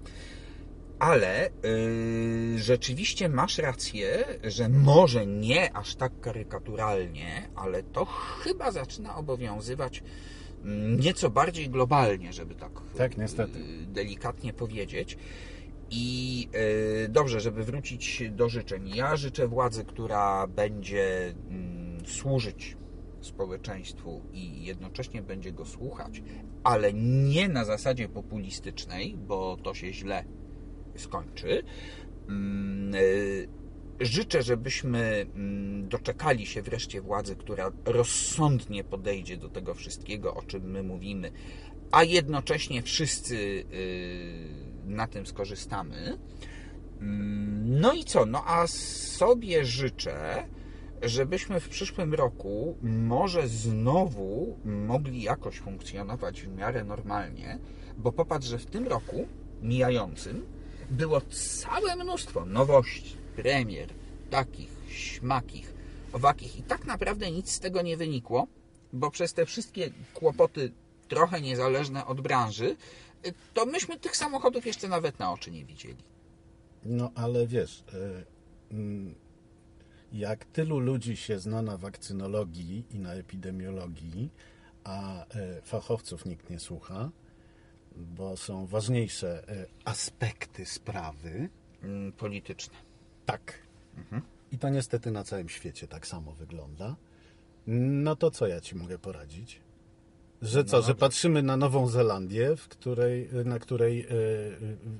Ale 0.99 1.51
yy, 1.62 2.59
rzeczywiście 2.59 3.29
masz 3.29 3.59
rację, 3.59 4.25
że 4.44 4.68
może 4.68 5.27
nie 5.27 5.77
aż 5.77 5.94
tak 5.94 6.20
karykaturalnie, 6.20 7.49
ale 7.55 7.83
to 7.83 8.05
chyba 8.05 8.70
zaczyna 8.70 9.16
obowiązywać 9.16 10.03
nieco 10.99 11.31
bardziej 11.31 11.70
globalnie, 11.70 12.33
żeby 12.33 12.55
tak, 12.55 12.73
Tak, 12.99 13.18
niestety. 13.18 13.59
yy, 13.61 13.87
delikatnie 13.87 14.53
powiedzieć. 14.53 15.18
I 15.90 16.49
yy, 17.03 17.09
dobrze, 17.09 17.40
żeby 17.40 17.64
wrócić 17.64 18.23
do 18.31 18.49
życzeń. 18.49 18.88
Ja 18.94 19.16
życzę 19.16 19.49
władzy, 19.49 19.85
która 19.85 20.46
będzie 20.46 21.35
mm, 21.51 22.07
służyć 22.07 22.77
społeczeństwu 23.20 24.23
i 24.33 24.64
jednocześnie 24.64 25.23
będzie 25.23 25.53
go 25.53 25.64
słuchać, 25.64 26.23
ale 26.64 26.92
nie 27.33 27.49
na 27.49 27.64
zasadzie 27.64 28.09
populistycznej, 28.09 29.16
bo 29.16 29.57
to 29.62 29.75
się 29.75 29.92
źle 29.92 30.25
skończy. 30.96 31.62
Życzę, 34.01 34.43
żebyśmy 34.43 35.27
mm, 35.35 35.88
doczekali 35.88 36.46
się 36.46 36.63
wreszcie 36.63 37.01
władzy, 37.01 37.37
która 37.37 37.73
rozsądnie 37.85 38.85
podejdzie 38.85 39.37
do 39.37 39.48
tego 39.48 39.75
wszystkiego, 39.75 40.35
o 40.35 40.42
czym 40.42 40.71
my 40.71 40.83
mówimy, 40.83 41.33
a 41.90 42.05
jednocześnie 42.05 42.83
wszyscy 42.83 43.37
y, 43.37 43.65
na 44.87 45.07
tym 45.07 45.27
skorzystamy. 45.27 46.19
Mm, 47.01 47.81
No 47.81 47.92
i 47.92 48.05
co? 48.05 48.27
No 48.27 48.44
a 48.46 48.67
sobie 48.67 49.65
życzę, 49.65 50.44
żebyśmy 51.03 51.61
w 51.61 51.69
przyszłym 51.69 52.15
roku 52.15 52.77
może 52.83 53.48
znowu 53.48 54.59
mogli 54.65 55.23
jakoś 55.23 55.59
funkcjonować 55.59 56.42
w 56.42 56.57
miarę 56.57 56.85
normalnie, 56.85 57.59
bo 57.98 58.13
popatrz, 58.13 58.46
że 58.46 58.59
w 58.59 58.67
tym 58.67 58.88
roku 58.88 59.27
mijającym 59.63 60.46
było 60.90 61.21
całe 61.21 61.96
mnóstwo 61.96 62.46
nowości, 62.46 63.19
premier, 63.43 63.88
takich, 64.31 64.71
śmakich, 64.88 65.75
owakich. 66.13 66.59
I 66.59 66.63
tak 66.63 66.87
naprawdę 66.87 67.31
nic 67.31 67.51
z 67.51 67.61
tego 67.61 67.83
nie 67.83 67.97
wynikło, 67.97 68.47
bo 68.93 69.11
przez 69.11 69.35
te 69.35 69.47
wszystkie 69.47 69.91
kłopoty 70.15 70.73
trochę 71.09 71.41
niezależne 71.41 72.07
od 72.07 72.21
branży, 72.21 72.77
to 73.55 73.67
myśmy 73.67 73.99
tych 73.99 74.17
samochodów 74.17 74.67
jeszcze 74.67 74.88
nawet 74.88 75.19
na 75.19 75.33
oczy 75.33 75.51
nie 75.51 75.65
widzieli. 75.65 76.05
No 76.85 77.11
ale 77.15 77.47
wiesz, 77.47 77.85
e, 78.71 78.75
mm, 78.75 79.15
jak 80.13 80.45
tylu 80.45 80.79
ludzi 80.79 81.17
się 81.17 81.38
zna 81.38 81.63
na 81.63 81.77
wakcynologii 81.77 82.85
i 82.91 82.99
na 82.99 83.15
epidemiologii, 83.15 84.31
a 84.85 85.27
e, 85.27 85.63
fachowców 85.63 86.27
nikt 86.27 86.51
nie 86.51 86.61
słucha, 86.61 87.11
bo 87.97 88.37
są 88.37 88.67
ważniejsze 88.67 89.49
e, 89.49 89.67
aspekty 89.85 90.67
sprawy, 90.67 91.49
Mm, 91.83 92.13
Polityczne. 92.13 92.75
Tak. 93.27 93.58
I 94.52 94.58
to 94.58 94.68
niestety 94.68 95.10
na 95.10 95.25
całym 95.25 95.48
świecie 95.48 95.88
tak 95.88 96.06
samo 96.06 96.33
wygląda. 96.33 96.96
No 97.66 98.16
to 98.16 98.31
co 98.31 98.46
ja 98.46 98.60
ci 98.60 98.77
mogę 98.77 98.98
poradzić? 98.98 99.60
Że 100.42 100.64
co, 100.64 100.83
że 100.83 100.94
patrzymy 100.94 101.42
na 101.42 101.56
Nową 101.56 101.87
Zelandię, 101.87 102.56
w 102.56 102.68
której, 102.68 103.29
na 103.44 103.58
której 103.58 104.00
e, 104.00 104.06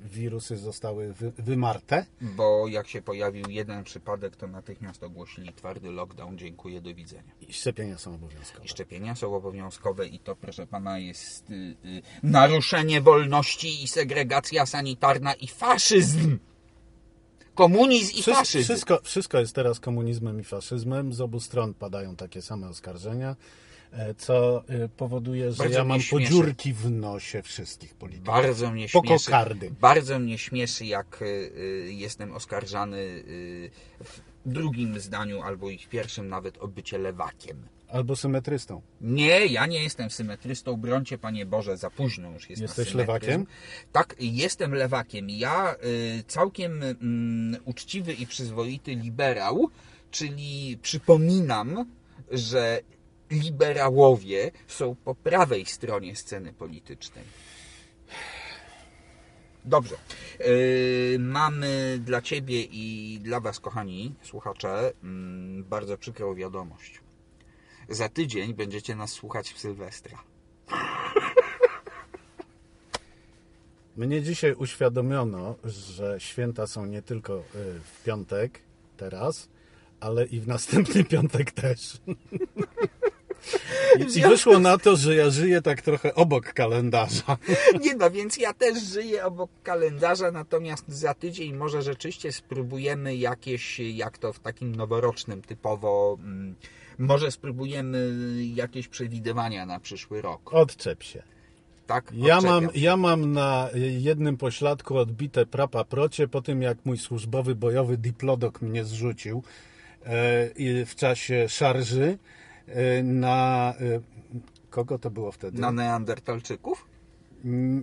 wirusy 0.09 0.57
zostały 0.57 1.13
wy, 1.13 1.31
wymarte? 1.37 2.05
Bo 2.21 2.67
jak 2.67 2.87
się 2.87 3.01
pojawił 3.01 3.45
jeden 3.49 3.83
przypadek, 3.83 4.35
to 4.35 4.47
natychmiast 4.47 5.03
ogłosili 5.03 5.53
twardy 5.53 5.91
lockdown. 5.91 6.37
Dziękuję, 6.37 6.81
do 6.81 6.93
widzenia. 6.95 7.31
I 7.41 7.53
szczepienia 7.53 7.97
są 7.97 8.15
obowiązkowe. 8.15 8.65
I 8.65 8.67
szczepienia 8.67 9.15
są 9.15 9.35
obowiązkowe 9.35 10.07
i 10.07 10.19
to, 10.19 10.35
proszę 10.35 10.67
pana, 10.67 10.99
jest 10.99 11.49
y, 11.49 11.53
y, 11.85 12.01
naruszenie 12.23 13.01
wolności 13.01 13.83
i 13.83 13.87
segregacja 13.87 14.65
sanitarna 14.65 15.33
i 15.33 15.47
faszyzm. 15.47 16.37
Komunizm 17.61 18.09
i 18.09 18.13
Wszystko, 18.13 18.33
faszyzm. 18.33 18.63
wszystko, 18.63 18.99
wszystko 19.03 19.39
jest 19.39 19.55
teraz 19.55 19.79
komunizmem 19.79 20.39
i 20.39 20.43
faszyzmem. 20.43 21.13
Z 21.13 21.21
obu 21.21 21.39
stron 21.39 21.73
padają 21.73 22.15
takie 22.15 22.41
same 22.41 22.67
oskarżenia, 22.69 23.35
e, 23.91 24.13
co 24.13 24.63
e, 24.67 24.89
powoduje, 24.89 25.51
że 25.51 25.57
Bardzo 25.57 25.77
ja 25.77 25.83
mam 25.83 25.99
podziurki 26.11 26.73
w 26.73 26.91
nosie 26.91 27.41
wszystkich 27.41 27.93
polityków. 27.95 28.25
Bardzo 28.25 28.71
mnie 28.71 28.87
Po 28.93 29.01
śmieszy. 29.05 29.25
kokardy. 29.25 29.71
Bardzo 29.81 30.19
mnie 30.19 30.37
śmieszy, 30.37 30.85
jak 30.85 31.21
y, 31.21 31.93
jestem 31.93 32.33
oskarżany 32.33 33.23
w 34.03 34.19
drugim 34.45 34.99
zdaniu 34.99 35.41
albo 35.41 35.69
i 35.69 35.77
w 35.77 35.87
pierwszym 35.89 36.27
nawet 36.29 36.57
o 36.57 36.67
bycie 36.67 36.97
lewakiem. 36.97 37.57
Albo 37.91 38.15
symetrystą. 38.15 38.81
Nie, 39.01 39.45
ja 39.45 39.65
nie 39.65 39.83
jestem 39.83 40.09
symetrystą. 40.09 40.77
Brońcie, 40.77 41.17
Panie 41.17 41.45
Boże, 41.45 41.77
za 41.77 41.89
późno 41.89 42.31
już 42.31 42.49
jest 42.49 42.61
Jesteś 42.61 42.93
lewakiem? 42.93 43.45
Tak, 43.91 44.15
jestem 44.19 44.73
lewakiem. 44.75 45.29
Ja 45.29 45.75
y, 45.83 46.23
całkiem 46.27 46.83
mm, 46.83 47.61
uczciwy 47.65 48.13
i 48.13 48.27
przyzwoity 48.27 48.95
liberał, 48.95 49.69
czyli 50.11 50.79
przypominam, 50.81 51.85
że 52.31 52.79
liberałowie 53.31 54.51
są 54.67 54.95
po 54.95 55.15
prawej 55.15 55.65
stronie 55.65 56.15
sceny 56.15 56.53
politycznej. 56.53 57.23
Dobrze. 59.65 59.95
Yy, 60.39 61.19
mamy 61.19 61.99
dla 62.05 62.21
Ciebie 62.21 62.61
i 62.61 63.19
dla 63.21 63.39
Was, 63.39 63.59
kochani 63.59 64.15
słuchacze, 64.21 64.93
mm, 65.03 65.63
bardzo 65.63 65.97
przykrą 65.97 66.35
wiadomość. 66.35 67.01
Za 67.91 68.09
tydzień 68.09 68.53
będziecie 68.53 68.95
nas 68.95 69.11
słuchać 69.11 69.53
w 69.53 69.59
Sylwestra. 69.59 70.23
Mnie 73.97 74.21
dzisiaj 74.21 74.53
uświadomiono, 74.53 75.55
że 75.63 76.15
święta 76.19 76.67
są 76.67 76.85
nie 76.85 77.01
tylko 77.01 77.37
y, 77.37 77.43
w 77.79 78.03
piątek, 78.03 78.59
teraz, 78.97 79.49
ale 79.99 80.25
i 80.25 80.39
w 80.39 80.47
następny 80.47 81.03
piątek 81.13 81.51
też. 81.51 81.97
I, 83.99 84.19
I 84.19 84.21
wyszło 84.21 84.59
na 84.59 84.77
to, 84.77 84.95
że 84.95 85.15
ja 85.15 85.29
żyję 85.29 85.61
tak 85.61 85.81
trochę 85.81 86.15
obok 86.15 86.53
kalendarza. 86.53 87.37
Nie 87.83 87.95
no, 87.95 88.11
więc 88.11 88.37
ja 88.37 88.53
też 88.53 88.83
żyję 88.83 89.25
obok 89.25 89.49
kalendarza, 89.63 90.31
natomiast 90.31 90.89
za 90.89 91.13
tydzień 91.13 91.53
może 91.53 91.81
rzeczywiście 91.81 92.31
spróbujemy 92.31 93.15
jakieś, 93.15 93.79
jak 93.79 94.17
to 94.17 94.33
w 94.33 94.39
takim 94.39 94.75
noworocznym 94.75 95.41
typowo, 95.41 96.17
mm, 96.19 96.55
może 96.97 97.31
spróbujemy 97.31 98.09
jakieś 98.55 98.87
przewidywania 98.87 99.65
na 99.65 99.79
przyszły 99.79 100.21
rok. 100.21 100.53
Odczep 100.53 101.03
się. 101.03 101.23
Tak? 101.87 102.11
Ja 102.13 102.41
mam, 102.41 102.67
ja 102.75 102.97
mam 102.97 103.31
na 103.31 103.69
jednym 103.99 104.37
pośladku 104.37 104.97
odbite 104.97 105.45
prapa 105.45 105.83
procie 105.83 106.27
po 106.27 106.41
tym, 106.41 106.61
jak 106.61 106.77
mój 106.85 106.97
służbowy 106.97 107.55
bojowy 107.55 107.97
diplodok 107.97 108.61
mnie 108.61 108.83
zrzucił 108.85 109.43
e, 110.03 110.85
w 110.85 110.95
czasie 110.95 111.49
szarży 111.49 112.17
e, 112.67 113.03
na... 113.03 113.73
E, 113.79 113.99
kogo 114.69 114.99
to 114.99 115.11
było 115.11 115.31
wtedy? 115.31 115.61
Na 115.61 115.71
Neandertalczyków? 115.71 116.85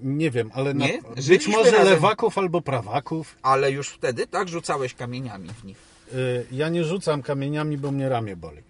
Nie 0.02 0.30
wiem, 0.30 0.50
ale 0.54 0.74
na, 0.74 0.86
Nie? 0.86 1.00
być 1.28 1.48
może 1.48 1.70
razem. 1.70 1.86
lewaków 1.88 2.38
albo 2.38 2.60
prawaków. 2.60 3.36
Ale 3.42 3.70
już 3.72 3.88
wtedy, 3.88 4.26
tak? 4.26 4.48
Rzucałeś 4.48 4.94
kamieniami 4.94 5.48
w 5.48 5.64
nich. 5.64 5.76
E, 6.12 6.16
Ja 6.52 6.68
nie 6.68 6.84
rzucam 6.84 7.22
kamieniami, 7.22 7.78
bo 7.78 7.90
mnie 7.90 8.08
ramię 8.08 8.36
boli. 8.36 8.62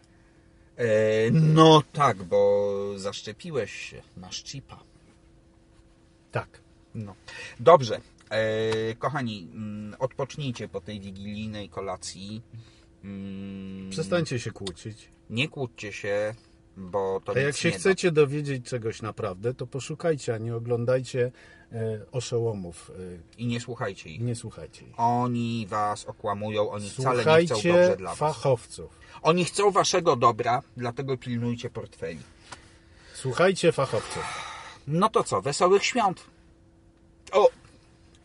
E, 0.79 1.31
no 1.31 1.83
tak, 1.93 2.23
bo 2.23 2.73
zaszczepiłeś 2.97 3.73
się. 3.73 4.03
Masz 4.17 4.45
chipa. 4.45 4.79
Tak. 6.33 6.61
No. 6.95 7.15
Dobrze. 7.61 8.01
E, 8.31 8.95
kochani, 8.95 9.49
mm, 9.55 9.97
odpocznijcie 9.99 10.69
po 10.69 10.81
tej 10.81 11.01
wigilijnej 11.01 11.69
kolacji. 11.69 12.43
Mm, 13.05 13.91
Przestańcie 13.91 14.39
się 14.39 14.51
kłócić. 14.51 15.09
Nie 15.31 15.49
kłóćcie 15.49 15.93
się, 15.93 16.35
bo 16.77 17.21
to 17.25 17.33
A 17.33 17.39
jak 17.39 17.57
się 17.57 17.69
nie 17.69 17.73
da. 17.73 17.79
chcecie 17.79 18.13
dowiedzieć 18.13 18.65
czegoś 18.67 19.03
naprawdę, 19.03 19.55
to 19.55 19.67
poszukajcie, 19.67 20.35
a 20.35 20.39
nie 20.39 20.57
oglądajcie 20.57 21.33
oszołomów 22.13 22.91
e, 22.91 23.39
I 23.39 23.47
nie 23.47 23.61
słuchajcie 23.61 24.11
ich. 24.11 24.21
nie 24.21 24.35
słuchajcie 24.35 24.85
ich. 24.87 24.95
Oni 25.01 25.67
was 25.67 26.05
okłamują, 26.05 26.71
oni 26.71 26.91
wcale 26.91 27.17
nie 27.17 27.23
chcą 27.47 27.55
dobrze 27.55 27.71
Słuchajcie 27.71 27.97
dla 27.97 28.11
was. 28.11 28.19
fachowców. 28.19 28.99
Oni 29.23 29.45
chcą 29.45 29.71
waszego 29.71 30.17
dobra, 30.17 30.63
dlatego 30.77 31.17
pilnujcie 31.17 31.71
portfeli. 31.71 32.21
Słuchajcie 33.15 33.73
fachowców. 33.73 34.23
No 34.87 35.09
to 35.09 35.25
co, 35.25 35.43
wesołych 35.43 35.85
świąt. 35.85 36.25
O! 37.33 37.49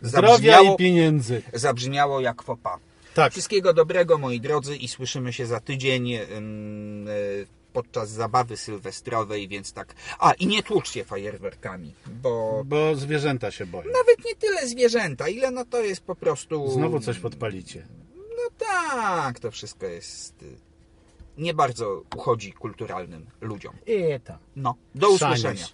Zdrowia 0.01 0.27
Zabrzmiało, 0.31 0.73
i 0.73 0.77
pieniędzy. 0.77 1.41
zabrzmiało 1.53 2.21
jak 2.21 2.43
fopa. 2.43 2.79
Tak. 3.13 3.31
Wszystkiego 3.31 3.73
dobrego, 3.73 4.17
moi 4.17 4.39
drodzy, 4.41 4.75
i 4.75 4.87
słyszymy 4.87 5.33
się 5.33 5.45
za 5.45 5.59
tydzień 5.59 6.13
ym, 6.15 7.07
y, 7.07 7.47
podczas 7.73 8.09
zabawy 8.09 8.57
sylwestrowej, 8.57 9.47
więc 9.47 9.73
tak. 9.73 9.93
A, 10.19 10.31
i 10.33 10.47
nie 10.47 10.63
tłuczcie 10.63 11.03
fajerwerkami, 11.05 11.93
bo 12.07 12.61
Bo 12.65 12.95
zwierzęta 12.95 13.51
się 13.51 13.65
boją. 13.65 13.85
nawet 13.91 14.25
nie 14.25 14.35
tyle 14.35 14.67
zwierzęta, 14.67 15.29
ile 15.29 15.51
no 15.51 15.65
to 15.65 15.81
jest 15.81 16.01
po 16.03 16.15
prostu. 16.15 16.71
Znowu 16.71 16.99
coś 16.99 17.19
podpalicie. 17.19 17.87
No 18.15 18.67
tak, 18.67 19.39
to 19.39 19.51
wszystko 19.51 19.85
jest. 19.85 20.43
y, 20.43 20.45
Nie 21.37 21.53
bardzo 21.53 22.03
uchodzi 22.15 22.53
kulturalnym 22.53 23.25
ludziom. 23.41 23.73
I 23.87 24.19
tam. 24.23 24.37
No, 24.55 24.75
do 24.95 25.09
usłyszenia. 25.09 25.65